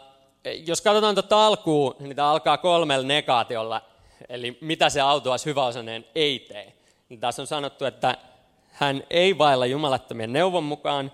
[0.67, 3.83] jos katsotaan tuota alkuun, niin tämä alkaa kolmella negaatiolla.
[4.29, 6.73] Eli mitä se autuas hyväosainen ei tee.
[7.09, 8.19] Niin tässä on sanottu, että
[8.73, 11.13] hän ei vailla jumalattomien neuvon mukaan,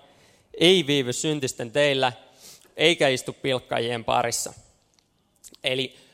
[0.59, 2.13] ei viivy syntisten teillä,
[2.77, 4.53] eikä istu pilkkajien parissa.
[5.63, 6.10] Eli äh,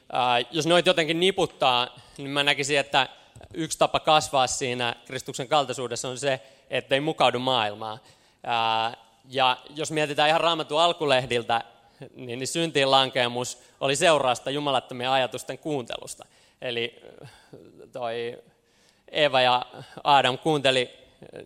[0.51, 3.09] jos noit jotenkin niputtaa, niin mä näkisin, että
[3.53, 7.99] yksi tapa kasvaa siinä Kristuksen kaltaisuudessa on se, että ei mukaudu maailmaan.
[8.47, 8.97] Äh,
[9.29, 11.61] ja jos mietitään ihan raamatun alkulehdiltä,
[12.15, 16.25] niin, niin syntiin lankeemus oli seurausta jumalattomien ajatusten kuuntelusta.
[16.61, 17.29] Eli äh,
[17.91, 18.37] toi
[19.07, 19.65] Eva ja
[20.03, 20.89] Adam kuunteli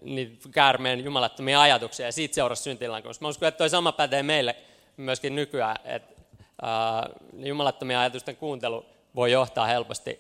[0.02, 3.22] niitä käärmeen jumalattomia ajatuksia ja siitä seurasi syntiin lankeemus.
[3.22, 4.56] Mä uskon, että toi sama pätee meille
[4.98, 6.21] myöskin nykyään, että
[6.62, 10.20] ää, jumalattomien ajatusten kuuntelu voi johtaa helposti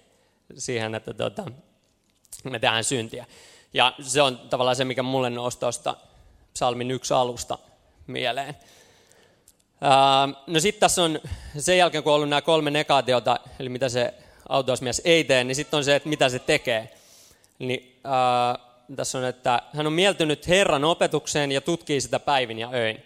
[0.58, 1.43] siihen, että tota,
[2.43, 3.25] me tehdään syntiä.
[3.73, 5.95] Ja se on tavallaan se, mikä mulle nousi tuosta
[6.54, 7.58] psalmin yksi alusta
[8.08, 8.56] mieleen.
[10.47, 11.19] No sitten tässä on,
[11.58, 14.13] sen jälkeen kun on ollut nämä kolme negaatiota, eli mitä se
[14.49, 16.93] autosmies ei tee, niin sitten on se, että mitä se tekee.
[17.60, 18.60] Niin, ää,
[18.95, 23.04] tässä on, että hän on mieltynyt Herran opetukseen ja tutkii sitä päivin ja öin.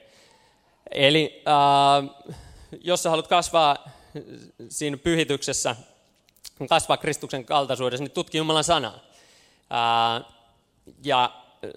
[0.92, 2.36] Eli äh,
[2.82, 3.90] jos sä haluat kasvaa
[4.70, 5.76] siinä pyhityksessä,
[6.70, 9.00] kasvaa Kristuksen kaltaisuudessa, niin tutki Jumalan sanaa.
[9.74, 10.34] Äh,
[11.04, 11.70] ja äh,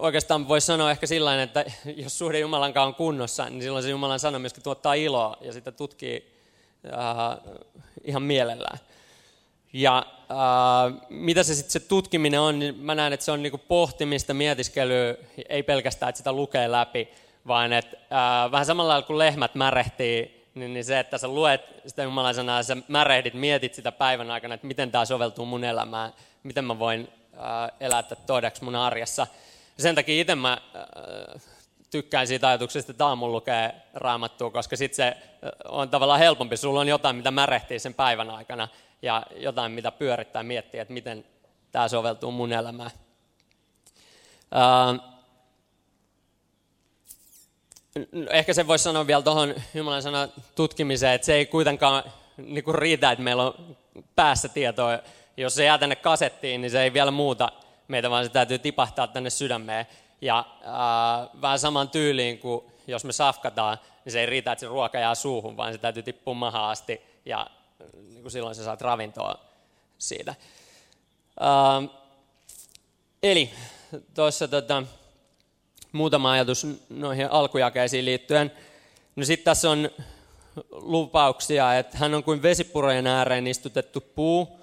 [0.00, 1.64] oikeastaan voisi sanoa ehkä sillä että
[2.04, 5.52] jos suhde Jumalan kanssa on kunnossa, niin silloin se Jumalan sana myöskin tuottaa iloa ja
[5.52, 6.32] sitä tutkii
[6.86, 7.54] äh,
[8.04, 8.78] ihan mielellään.
[9.72, 13.58] Ja äh, mitä se sitten se tutkiminen on, niin mä näen, että se on niinku
[13.58, 15.14] pohtimista, mietiskelyä,
[15.48, 17.08] ei pelkästään, että sitä lukee läpi,
[17.46, 21.60] vaan että äh, vähän samalla lailla kuin lehmät märehtii, niin, niin se, että sä luet
[21.86, 26.12] sitä Jumalan sanaa, sä märehdit, mietit sitä päivän aikana, että miten tämä soveltuu mun elämään,
[26.42, 29.26] miten mä voin äh, elää todeksi mun arjessa.
[29.76, 31.42] Ja sen takia itse mä äh,
[31.90, 35.16] tykkään siitä ajatuksesta, että aamulla lukee raamattua, koska sitten se
[35.64, 36.56] on tavallaan helpompi.
[36.56, 38.68] Sulla on jotain, mitä märehtii sen päivän aikana
[39.02, 41.24] ja jotain, mitä pyörittää miettiä, että miten
[41.72, 42.90] tämä soveltuu mun elämään.
[44.54, 45.15] Uh,
[48.30, 52.02] ehkä se voisi sanoa vielä tuohon Jumalan sana tutkimiseen, että se ei kuitenkaan
[52.36, 53.76] niin kuin riitä, että meillä on
[54.16, 54.98] päässä tietoa.
[55.36, 57.52] Jos se jää tänne kasettiin, niin se ei vielä muuta
[57.88, 59.86] meitä, vaan se täytyy tipahtaa tänne sydämeen.
[60.20, 64.66] Ja äh, vähän saman tyyliin kuin jos me safkataan, niin se ei riitä, että se
[64.66, 67.46] ruoka jää suuhun, vaan se täytyy tippua mahaan asti ja
[68.08, 69.38] niin kuin silloin sä saat ravintoa
[69.98, 70.34] siitä.
[71.40, 71.90] Uh,
[73.22, 73.50] eli
[74.14, 74.82] tuossa tota,
[75.96, 78.52] muutama ajatus noihin alkujakeisiin liittyen.
[79.16, 79.90] No sitten tässä on
[80.70, 84.60] lupauksia, että hän on kuin vesipurojen ääreen istutettu puu,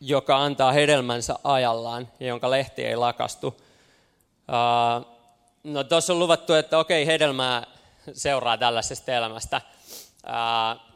[0.00, 3.56] joka antaa hedelmänsä ajallaan ja jonka lehti ei lakastu.
[5.64, 7.66] No tuossa on luvattu, että okei, hedelmää
[8.12, 9.60] seuraa tällaisesta elämästä.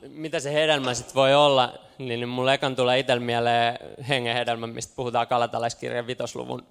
[0.09, 4.93] Mitä se hedelmä sitten voi olla, niin mulle ekan tulee itsellä mieleen hengen hedelmä, mistä
[4.97, 6.67] puhutaan kalatalaiskirjan vitosluvun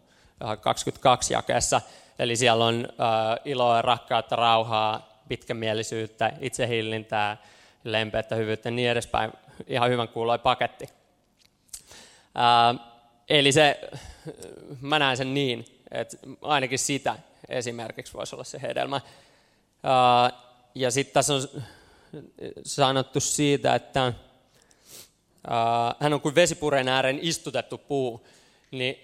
[0.61, 1.81] 22 jakeessa.
[2.19, 7.37] Eli siellä on ää, iloa, rakkautta, rauhaa, pitkämielisyyttä, itsehillintää,
[7.83, 9.31] lempeyttä, hyvyyttä ja niin edespäin.
[9.67, 10.89] Ihan hyvän kuuloi paketti.
[12.35, 12.75] Ää,
[13.29, 13.79] eli se,
[14.81, 17.15] mä näen sen niin, että ainakin sitä
[17.49, 19.01] esimerkiksi voisi olla se hedelmä.
[20.75, 21.41] Ja sitten tässä on
[22.65, 24.13] sanottu siitä, että
[25.99, 28.27] hän on kuin vesipureen ääreen istutettu puu.
[28.71, 28.99] Niin,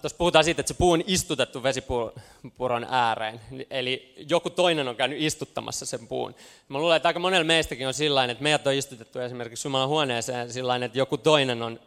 [0.00, 3.40] tuossa puhutaan siitä, että se puu on istutettu vesipuron ääreen.
[3.70, 6.34] Eli joku toinen on käynyt istuttamassa sen puun.
[6.68, 10.52] Mä luulen, että aika monella meistäkin on sillä että meidät on istutettu esimerkiksi Jumalan huoneeseen
[10.52, 11.80] sillä että joku toinen on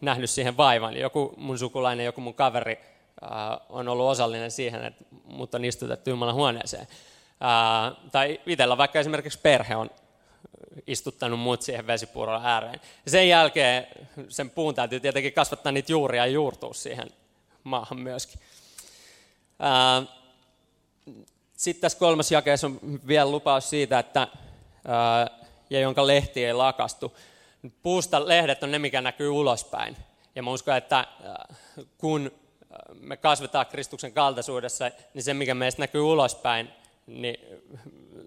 [0.00, 0.96] nähnyt siihen vaivan.
[0.96, 2.78] Joku mun sukulainen, joku mun kaveri
[3.68, 6.86] on ollut osallinen siihen, että mut on istutettu Jumalan huoneeseen.
[8.12, 9.90] Tai itsellä vaikka esimerkiksi perhe on
[10.86, 12.80] istuttanut muut siihen vesipuuron ääreen.
[13.06, 13.86] Sen jälkeen
[14.28, 17.10] sen puun täytyy tietenkin kasvattaa niitä juuria ja juurtua siihen
[17.64, 18.40] maahan myöskin.
[21.56, 24.28] Sitten tässä kolmas jakeessa on vielä lupaus siitä, että
[25.70, 27.16] ja jonka lehti ei lakastu.
[27.82, 29.96] Puusta lehdet on ne, mikä näkyy ulospäin.
[30.34, 31.06] Ja mä uskon, että
[31.98, 32.32] kun
[33.00, 36.68] me kasvetaan Kristuksen kaltaisuudessa, niin se, mikä meistä näkyy ulospäin,
[37.06, 37.62] niin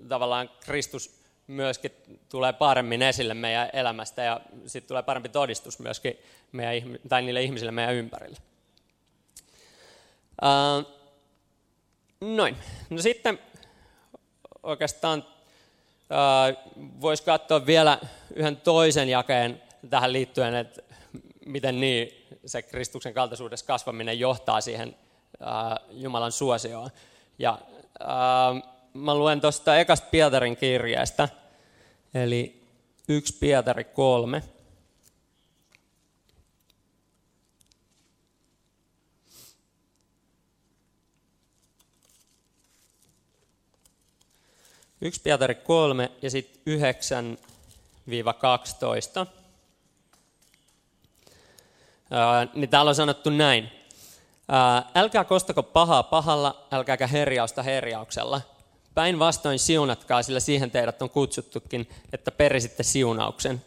[0.08, 1.92] tavallaan Kristus myöskin
[2.30, 6.20] tulee paremmin esille meidän elämästä ja sitten tulee parempi todistus myöskin
[6.52, 8.38] meidän, tai niille ihmisille meidän ympärillä.
[10.42, 10.86] Uh,
[12.22, 12.58] noin.
[12.90, 13.40] No sitten
[14.64, 15.26] oikeastaan
[16.00, 18.00] uh, voisi katsoa vielä
[18.36, 20.82] yhden toisen jakeen tähän liittyen, että
[21.46, 24.96] miten niin se Kristuksen kaltaisuudessa kasvaminen johtaa siihen
[25.92, 26.90] Jumalan suosioon.
[27.40, 27.60] Ja
[28.96, 31.30] mä luen tuosta ekasta Pietarin kirjeestä,
[32.14, 32.62] eli
[33.08, 34.44] 1 Pietari 3.
[45.02, 46.80] Yksi Pietari 3 ja sitten
[49.26, 49.28] 9-12
[52.54, 53.72] niin täällä on sanottu näin.
[54.96, 58.55] Älkää kostako pahaa pahalla, älkääkä herjausta herjauksella.
[58.96, 63.62] Päinvastoin siunatkaa, sillä siihen teidät on kutsuttukin, että perisitte siunauksen.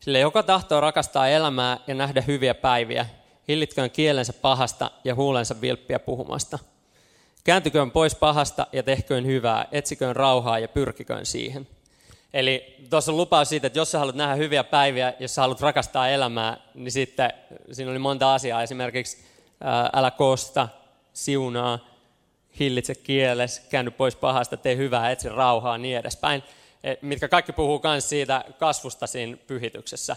[0.00, 3.06] Sillä joka tahtoo rakastaa elämää ja nähdä hyviä päiviä,
[3.48, 6.58] hillitköön kielensä pahasta ja huulensa vilppiä puhumasta.
[7.44, 11.68] Kääntyköön pois pahasta ja tehköön hyvää, etsiköön rauhaa ja pyrkiköön siihen.
[12.34, 15.60] Eli tuossa on lupaus siitä, että jos sä haluat nähdä hyviä päiviä, jos sä haluat
[15.60, 17.32] rakastaa elämää, niin sitten
[17.72, 18.62] siinä oli monta asiaa.
[18.62, 19.24] Esimerkiksi
[19.92, 20.68] älä kosta,
[21.12, 21.93] siunaa,
[22.60, 26.42] hillitse kieles, käänny pois pahasta, tee hyvää, etsi rauhaa, niin edespäin.
[26.84, 30.16] E, mitkä kaikki puhuu myös siitä kasvusta siinä pyhityksessä.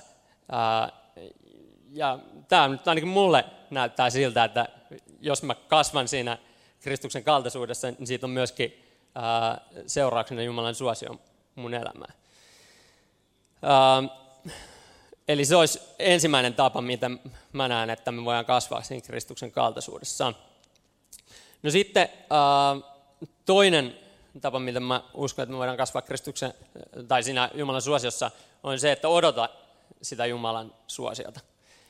[1.91, 4.67] Ja tämä nyt ainakin mulle näyttää siltä, että
[5.21, 6.37] jos mä kasvan siinä
[6.79, 8.83] Kristuksen kaltaisuudessa, niin siitä on myöskin
[9.87, 11.19] seurauksena Jumalan suosio
[11.55, 12.11] mun elämää.
[13.63, 14.11] Uh,
[15.27, 17.19] eli se olisi ensimmäinen tapa, miten
[17.53, 20.33] mä näen, että me voidaan kasvaa siinä Kristuksen kaltaisuudessa.
[21.63, 22.83] No sitten uh,
[23.45, 23.99] toinen
[24.41, 26.53] tapa, miten mä uskon, että me voidaan kasvaa Kristuksen,
[27.07, 28.31] tai siinä Jumalan suosiossa,
[28.63, 29.49] on se, että odota
[30.01, 31.39] sitä Jumalan suosiota.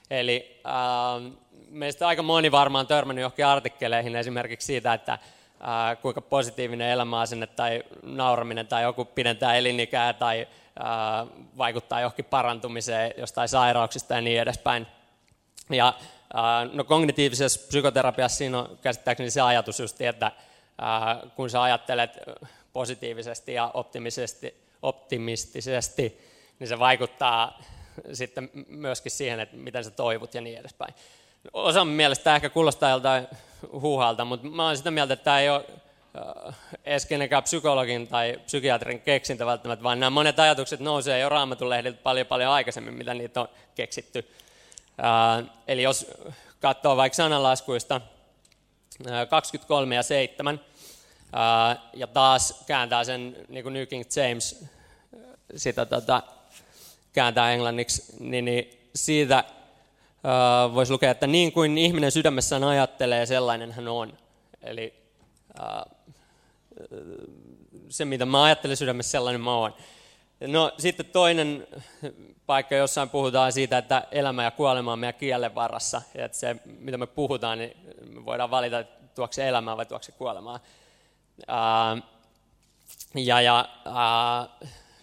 [0.09, 1.37] Eli uh,
[1.69, 5.19] meistä aika moni varmaan törmännyt johonkin artikkeleihin esimerkiksi siitä, että
[5.59, 10.47] ää, kuinka positiivinen elämäasenne tai nauraminen tai joku pidentää elinikää tai
[10.79, 11.25] ää,
[11.57, 14.87] vaikuttaa johonkin parantumiseen jostain sairauksista ja niin edespäin.
[15.69, 15.93] Ja
[16.73, 20.31] no kognitiivisessa psykoterapiassa siinä on käsittääkseni se ajatus just, että
[21.35, 22.11] kun sä ajattelet
[22.73, 26.21] positiivisesti ja optimisesti, optimistisesti,
[26.59, 27.61] niin se vaikuttaa
[28.13, 30.93] sitten myöskin siihen, että miten sä toivot ja niin edespäin.
[31.53, 33.27] Osan mielestä tämä ehkä kuulostaa joltain
[33.71, 35.65] huuhalta, mutta mä olen sitä mieltä, että tämä ei ole
[36.85, 41.99] edes kenenkään psykologin tai psykiatrin keksintä välttämättä, vaan nämä monet ajatukset nousee jo raamatun lehdiltä
[42.03, 44.31] paljon paljon aikaisemmin, mitä niitä on keksitty.
[45.67, 46.11] Eli jos
[46.59, 48.01] katsoo vaikka sananlaskuista
[49.29, 50.61] 23 ja 7,
[51.93, 54.65] ja taas kääntää sen, niin kuin New King James
[55.55, 56.23] sitä tota,
[57.13, 59.43] kääntää englanniksi, niin, niin siitä
[60.73, 64.17] voisi lukea, että niin kuin ihminen sydämessään ajattelee, sellainen hän on.
[64.61, 64.93] Eli
[67.89, 69.73] se, mitä mä ajattelen sydämessä, sellainen mä oon.
[70.39, 71.67] No sitten toinen
[72.45, 76.01] paikka, jossain puhutaan siitä, että elämä ja kuolema on meidän kielen varassa.
[76.13, 77.77] Ja että se, mitä me puhutaan, niin
[78.09, 80.59] me voidaan valita, että tuokse se elämää vai tuokse se kuolemaa.
[83.15, 83.69] Ja ja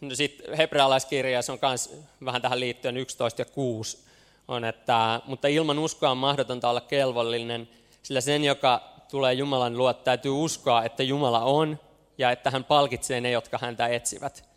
[0.00, 4.04] no sitten hebrealaiskirjassa on myös vähän tähän liittyen 11 ja 6
[4.48, 7.68] on, että mutta ilman uskoa on mahdotonta olla kelvollinen,
[8.02, 11.78] sillä sen, joka tulee Jumalan luo, täytyy uskoa, että Jumala on
[12.18, 14.53] ja että hän palkitsee ne, jotka häntä etsivät.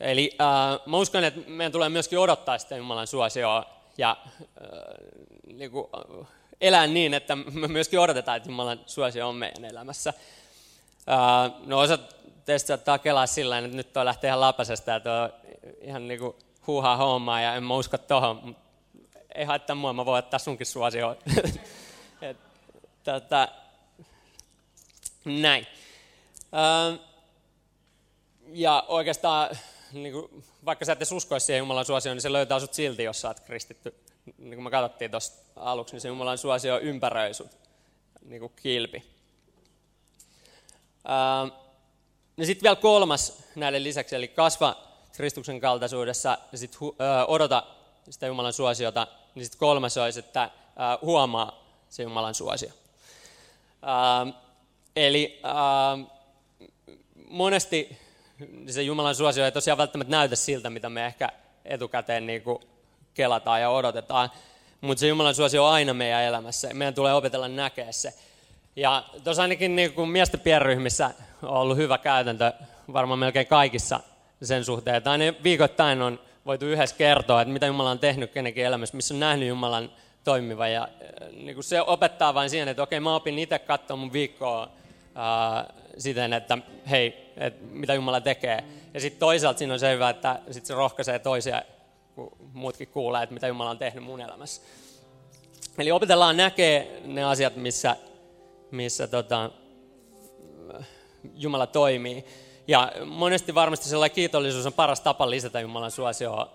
[0.00, 3.64] Eli äh, mä uskon, että meidän tulee myöskin odottaa sitä Jumalan suosioa
[3.98, 4.38] ja äh,
[5.46, 5.86] niin kuin,
[6.20, 6.26] äh,
[6.60, 10.12] elää niin, että me myöskin odotetaan, että Jumalan suosio on meidän elämässä.
[11.10, 11.98] Äh, no osa
[12.44, 15.30] teistä saattaa kelaa sillä että nyt toi lähtee ihan lapasesta ja tuo
[15.80, 16.36] ihan niin kuin
[16.66, 18.56] huuhaa hommaa ja en mä usko tohon.
[19.34, 21.16] Ei haittaa mua, mä voin ottaa sunkin suosio.
[23.04, 23.48] Tätä,
[25.24, 25.66] näin.
[26.54, 26.98] Äh,
[28.52, 29.58] ja oikeastaan
[29.92, 33.20] niin kuin, vaikka sä et uskoisi siihen Jumalan suosioon, niin se löytää sut silti, jos
[33.20, 33.94] sä oot kristitty.
[34.38, 37.50] Niin kuin me katsottiin tuossa aluksi, niin se Jumalan suosio ympäröi sut,
[38.24, 39.02] niin kuin kilpi.
[41.04, 41.48] Ää,
[42.36, 44.76] ja sitten vielä kolmas näiden lisäksi, eli kasva
[45.12, 46.80] Kristuksen kaltaisuudessa ja sitten
[47.26, 47.62] odota
[48.10, 52.70] sitä Jumalan suosiota, niin sitten kolmas olisi, että ää, huomaa se Jumalan suosio.
[53.82, 54.26] Ää,
[54.96, 55.98] eli ää,
[57.28, 57.98] monesti
[58.66, 61.28] se Jumalan suosio ei tosiaan välttämättä näytä siltä, mitä me ehkä
[61.64, 62.58] etukäteen niin kuin
[63.14, 64.30] kelataan ja odotetaan.
[64.80, 66.74] Mutta se Jumalan suosio on aina meidän elämässä.
[66.74, 68.14] Meidän tulee opetella näkeä se.
[68.76, 71.10] Ja tuossa ainakin niin kuin miesten pienryhmissä
[71.42, 72.52] on ollut hyvä käytäntö
[72.92, 74.00] varmaan melkein kaikissa
[74.42, 78.64] sen suhteen, että aina viikoittain on voitu yhdessä kertoa, että mitä Jumala on tehnyt kenenkin
[78.64, 79.90] elämässä, missä on nähnyt Jumalan
[80.24, 80.68] toimiva.
[80.68, 80.88] Ja
[81.32, 84.68] niin kuin se opettaa vain siihen, että okei, mä opin itse katsoa mun viikkoa
[85.14, 86.58] ää, siten, että
[86.90, 88.64] hei, et mitä Jumala tekee.
[88.94, 91.62] Ja sitten toisaalta siinä on se hyvä, että sit se rohkaisee toisia,
[92.14, 94.62] kun muutkin kuulee, että mitä Jumala on tehnyt mun elämässä.
[95.78, 97.96] Eli opetellaan näkee ne asiat, missä,
[98.70, 99.50] missä tota,
[101.34, 102.24] Jumala toimii.
[102.68, 106.52] Ja monesti varmasti sellainen kiitollisuus on paras tapa lisätä Jumalan suosioa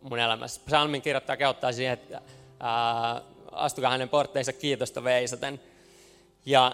[0.00, 0.60] mun elämässä.
[0.66, 2.20] Psalmin kirjoittaja kehottaa siihen, että
[2.60, 5.60] ää, astukaa hänen portteensa kiitosta veisaten.
[6.46, 6.72] Ja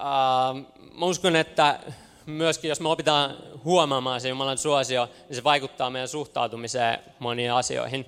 [0.00, 0.56] Uh,
[0.98, 1.80] mä uskon, että
[2.26, 8.06] myöskin jos me opitaan huomaamaan se Jumalan suosio, niin se vaikuttaa meidän suhtautumiseen moniin asioihin.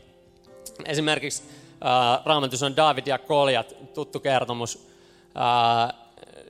[0.84, 4.76] Esimerkiksi uh, Raamatus on David ja Koljat, tuttu kertomus.
[4.76, 6.02] Uh,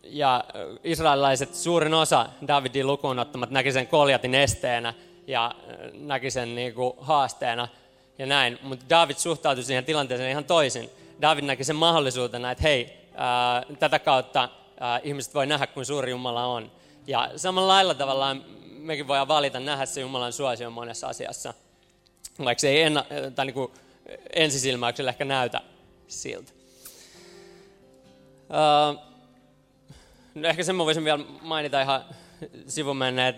[0.05, 0.45] ja
[0.85, 4.95] israelilaiset suurin osa Davidin lukuun ottamat näki sen Koljatin esteenä
[5.27, 5.55] ja
[5.95, 7.69] näki sen niin kuin haasteena
[8.19, 8.59] ja näin.
[8.63, 10.91] Mutta David suhtautui siihen tilanteeseen ihan toisin.
[11.23, 16.11] David näki sen mahdollisuutena, että hei, ää, tätä kautta äh, ihmiset voi nähdä, kuin suuri
[16.11, 16.71] Jumala on.
[17.07, 18.45] Ja samalla lailla tavallaan
[18.79, 21.55] mekin voidaan valita nähdä se Jumalan suosio monessa asiassa,
[22.45, 23.73] vaikka se ei enna, tai niin kuin
[24.33, 25.61] ensisilmäyksellä ehkä näytä
[26.09, 26.53] siltä.
[28.49, 29.01] Uh,
[30.35, 32.05] no ehkä sen mä voisin vielä mainita ihan
[32.67, 33.35] sivumenne,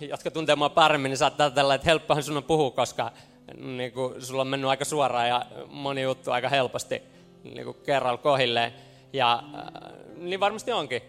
[0.00, 3.12] jotka tuntee mua paremmin, niin saattaa tällä, että helppohan sun on puhua, koska
[3.54, 7.02] niin kuin, sulla on mennyt aika suoraan ja moni juttu aika helposti
[7.44, 8.72] niin kuin kerralla kohilleen.
[9.12, 11.02] Ja äh, niin varmasti onkin,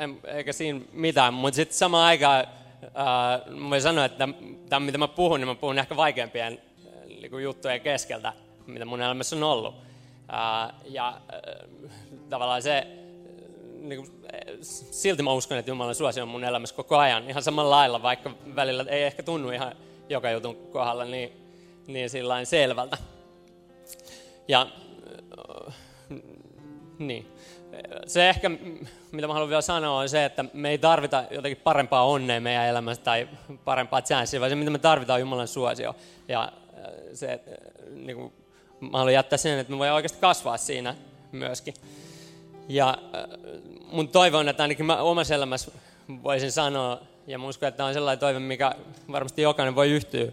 [0.00, 2.44] en, eikä siinä mitään, mutta sitten samaan aikaan
[2.84, 4.28] äh, voin sanoa, että
[4.68, 8.32] tämä mitä mä puhun, niin mä puhun ehkä vaikeampien äh, niin kuin juttujen keskeltä,
[8.66, 9.74] mitä mun elämässä on ollut.
[10.32, 12.86] Äh, ja äh, tavallaan se,
[13.80, 14.20] niin kuin,
[14.90, 18.30] silti mä uskon, että Jumalan suosio on mun elämässä koko ajan, ihan samalla lailla, vaikka
[18.56, 19.72] välillä ei ehkä tunnu ihan
[20.08, 21.32] joka jutun kohdalla niin,
[21.86, 22.10] niin
[22.44, 22.98] selvältä.
[24.48, 24.66] Ja
[26.98, 27.26] niin
[28.06, 28.50] se ehkä,
[29.12, 32.66] mitä mä haluan vielä sanoa, on se, että me ei tarvita jotenkin parempaa onnea meidän
[32.66, 33.28] elämässä tai
[33.64, 35.96] parempaa chanssiä, vaan se, mitä me tarvitaan, on Jumalan suosio.
[36.28, 37.38] Ja äh, se, äh,
[37.94, 38.32] niin kuin,
[38.80, 40.94] mä haluan jättää sen, että me voidaan oikeasti kasvaa siinä
[41.32, 41.74] myöskin.
[42.68, 43.24] Ja äh,
[43.92, 45.70] mun toivon, että ainakin mä omassa elämässä
[46.22, 48.74] voisin sanoa, ja mun uskon, että tämä on sellainen toive, mikä
[49.12, 50.32] varmasti jokainen voi yhtyä,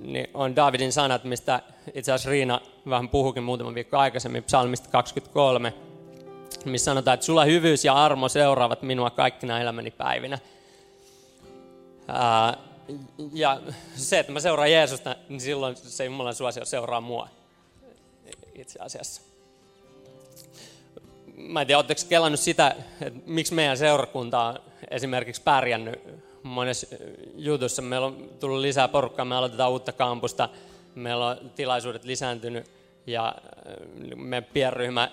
[0.00, 1.62] niin on Davidin sanat, mistä
[1.94, 5.74] itse asiassa Riina vähän puhukin muutama viikko aikaisemmin, psalmista 23.
[6.64, 10.38] missä sanotaan, että sulla hyvyys ja armo seuraavat minua kaikkina elämäni päivinä.
[12.08, 12.56] Ää,
[13.32, 13.60] ja
[13.94, 17.28] se, että mä seuraan Jeesusta, niin silloin se Jumalan suosio seuraa mua
[18.54, 19.22] itse asiassa.
[21.36, 24.58] Mä en tiedä, oletteko kelannut sitä, että miksi meidän seurakunta on
[24.90, 26.00] esimerkiksi pärjännyt
[26.42, 26.86] monessa
[27.36, 27.82] jutussa.
[27.82, 30.48] Meillä on tullut lisää porukkaa, me aloitetaan uutta kampusta,
[30.94, 32.70] meillä on tilaisuudet lisääntynyt
[33.06, 33.34] ja
[34.16, 35.10] meidän pienryhmä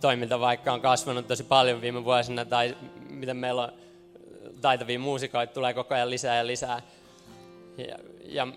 [0.00, 2.76] toiminta vaikka on kasvanut tosi paljon viime vuosina tai
[3.10, 3.72] miten meillä on
[4.60, 6.82] taitavia muusikoita tulee koko ajan lisää ja lisää.
[7.78, 8.48] Ja, ja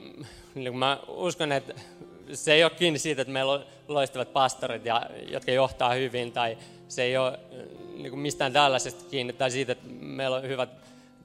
[0.55, 1.73] niin mä uskon, että
[2.33, 6.57] se ei ole kiinni siitä, että meillä on loistavat pastorit, ja, jotka johtaa hyvin, tai
[6.87, 7.39] se ei ole
[7.97, 10.69] niin kuin mistään tällaisesta kiinni, tai siitä, että meillä on hyvät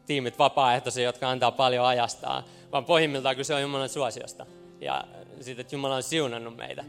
[0.09, 4.47] tiimit vapaaehtoisia, jotka antaa paljon ajastaan, vaan pohjimmiltaan kyse on Jumalan suosiosta,
[4.81, 5.05] ja
[5.41, 6.85] siitä, että Jumala on siunannut meitä.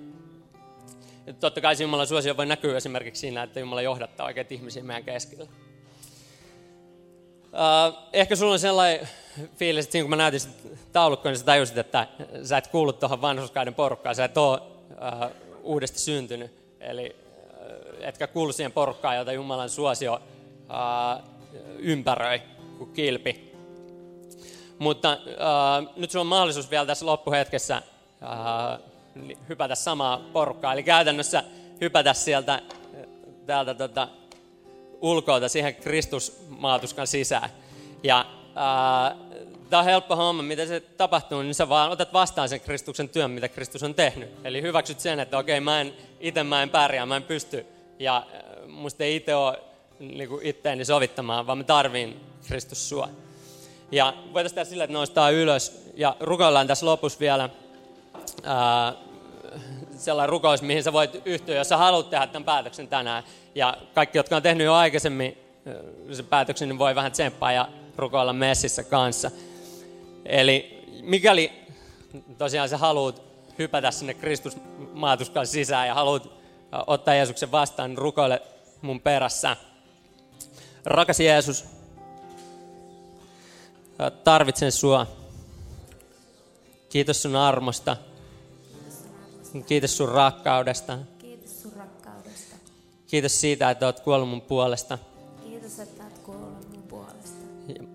[1.25, 5.03] Ja totta kai Jumalan suosio voi näkyä esimerkiksi siinä, että Jumala johdattaa oikeat ihmisiä meidän
[5.03, 5.47] keskellä.
[7.43, 9.09] Uh, ehkä sulla on sellainen
[9.57, 10.41] fiilis, että siinä kun mä näytin
[10.91, 12.07] taulukkoon, niin sä tajusit, että
[12.43, 16.51] sä et kuulu tuohon vanhuskaiden porukkaan, sä et ole uh, uudesti syntynyt.
[16.79, 21.23] Eli uh, etkä kuulu siihen porukkaan, jota Jumalan suosio uh,
[21.77, 22.41] ympäröi
[22.79, 23.49] kuin kilpi.
[24.79, 27.81] Mutta uh, nyt sulla on mahdollisuus vielä tässä loppuhetkessä
[28.21, 28.85] uh,
[29.49, 30.73] hypätä samaa porukkaa.
[30.73, 31.43] Eli käytännössä
[31.81, 32.61] hypätä sieltä
[33.45, 34.07] täältä tota,
[35.01, 37.49] ulkoilta siihen Kristusmaatuskan sisään.
[38.03, 39.17] Ja äh,
[39.69, 43.31] tämä on helppo homma, mitä se tapahtuu, niin sä vaan otat vastaan sen Kristuksen työn,
[43.31, 44.29] mitä Kristus on tehnyt.
[44.43, 47.65] Eli hyväksyt sen, että okei, mä en, itse mä en pärjää, mä en pysty.
[47.99, 49.59] Ja äh, musta ei itse ole
[49.99, 53.09] niin kuin itteeni sovittamaan, vaan mä tarviin Kristus sua.
[53.91, 57.49] Ja voitaisiin tehdä sillä, että noustaan ylös ja rukoillaan tässä lopussa vielä
[58.43, 58.93] ää,
[59.97, 63.23] sellainen rukous, mihin sä voit yhtyä, jos sä haluat tehdä tämän päätöksen tänään.
[63.55, 65.37] Ja kaikki, jotka on tehnyt jo aikaisemmin
[66.11, 69.31] sen päätöksen, niin voi vähän tsemppaa ja rukoilla messissä kanssa.
[70.25, 71.51] Eli mikäli
[72.37, 73.21] tosiaan sä haluat
[73.59, 76.29] hypätä sinne Kristusmaatuskan sisään ja haluat
[76.87, 78.41] ottaa Jeesuksen vastaan, niin rukoile
[78.81, 79.57] mun perässä.
[80.85, 81.65] Rakas Jeesus,
[84.23, 85.07] tarvitsen sua.
[86.89, 87.97] Kiitos sun armosta.
[89.65, 90.97] Kiitos sun rakkaudesta.
[91.19, 92.55] Kiitos sun rakkaudesta.
[93.07, 94.97] Kiitos siitä, että olet kuollut mun puolesta.
[95.43, 97.45] Kiitos, että olet kuollut mun puolesta.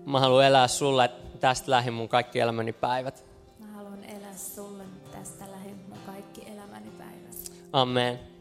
[0.05, 1.09] Mä haluan elää sulle
[1.39, 3.23] tästä lähin mun kaikki elämäni päivät.
[3.59, 7.51] Mä haluan elää sulle tästä lähin mun kaikki elämäni päivät.
[7.73, 8.34] Amen.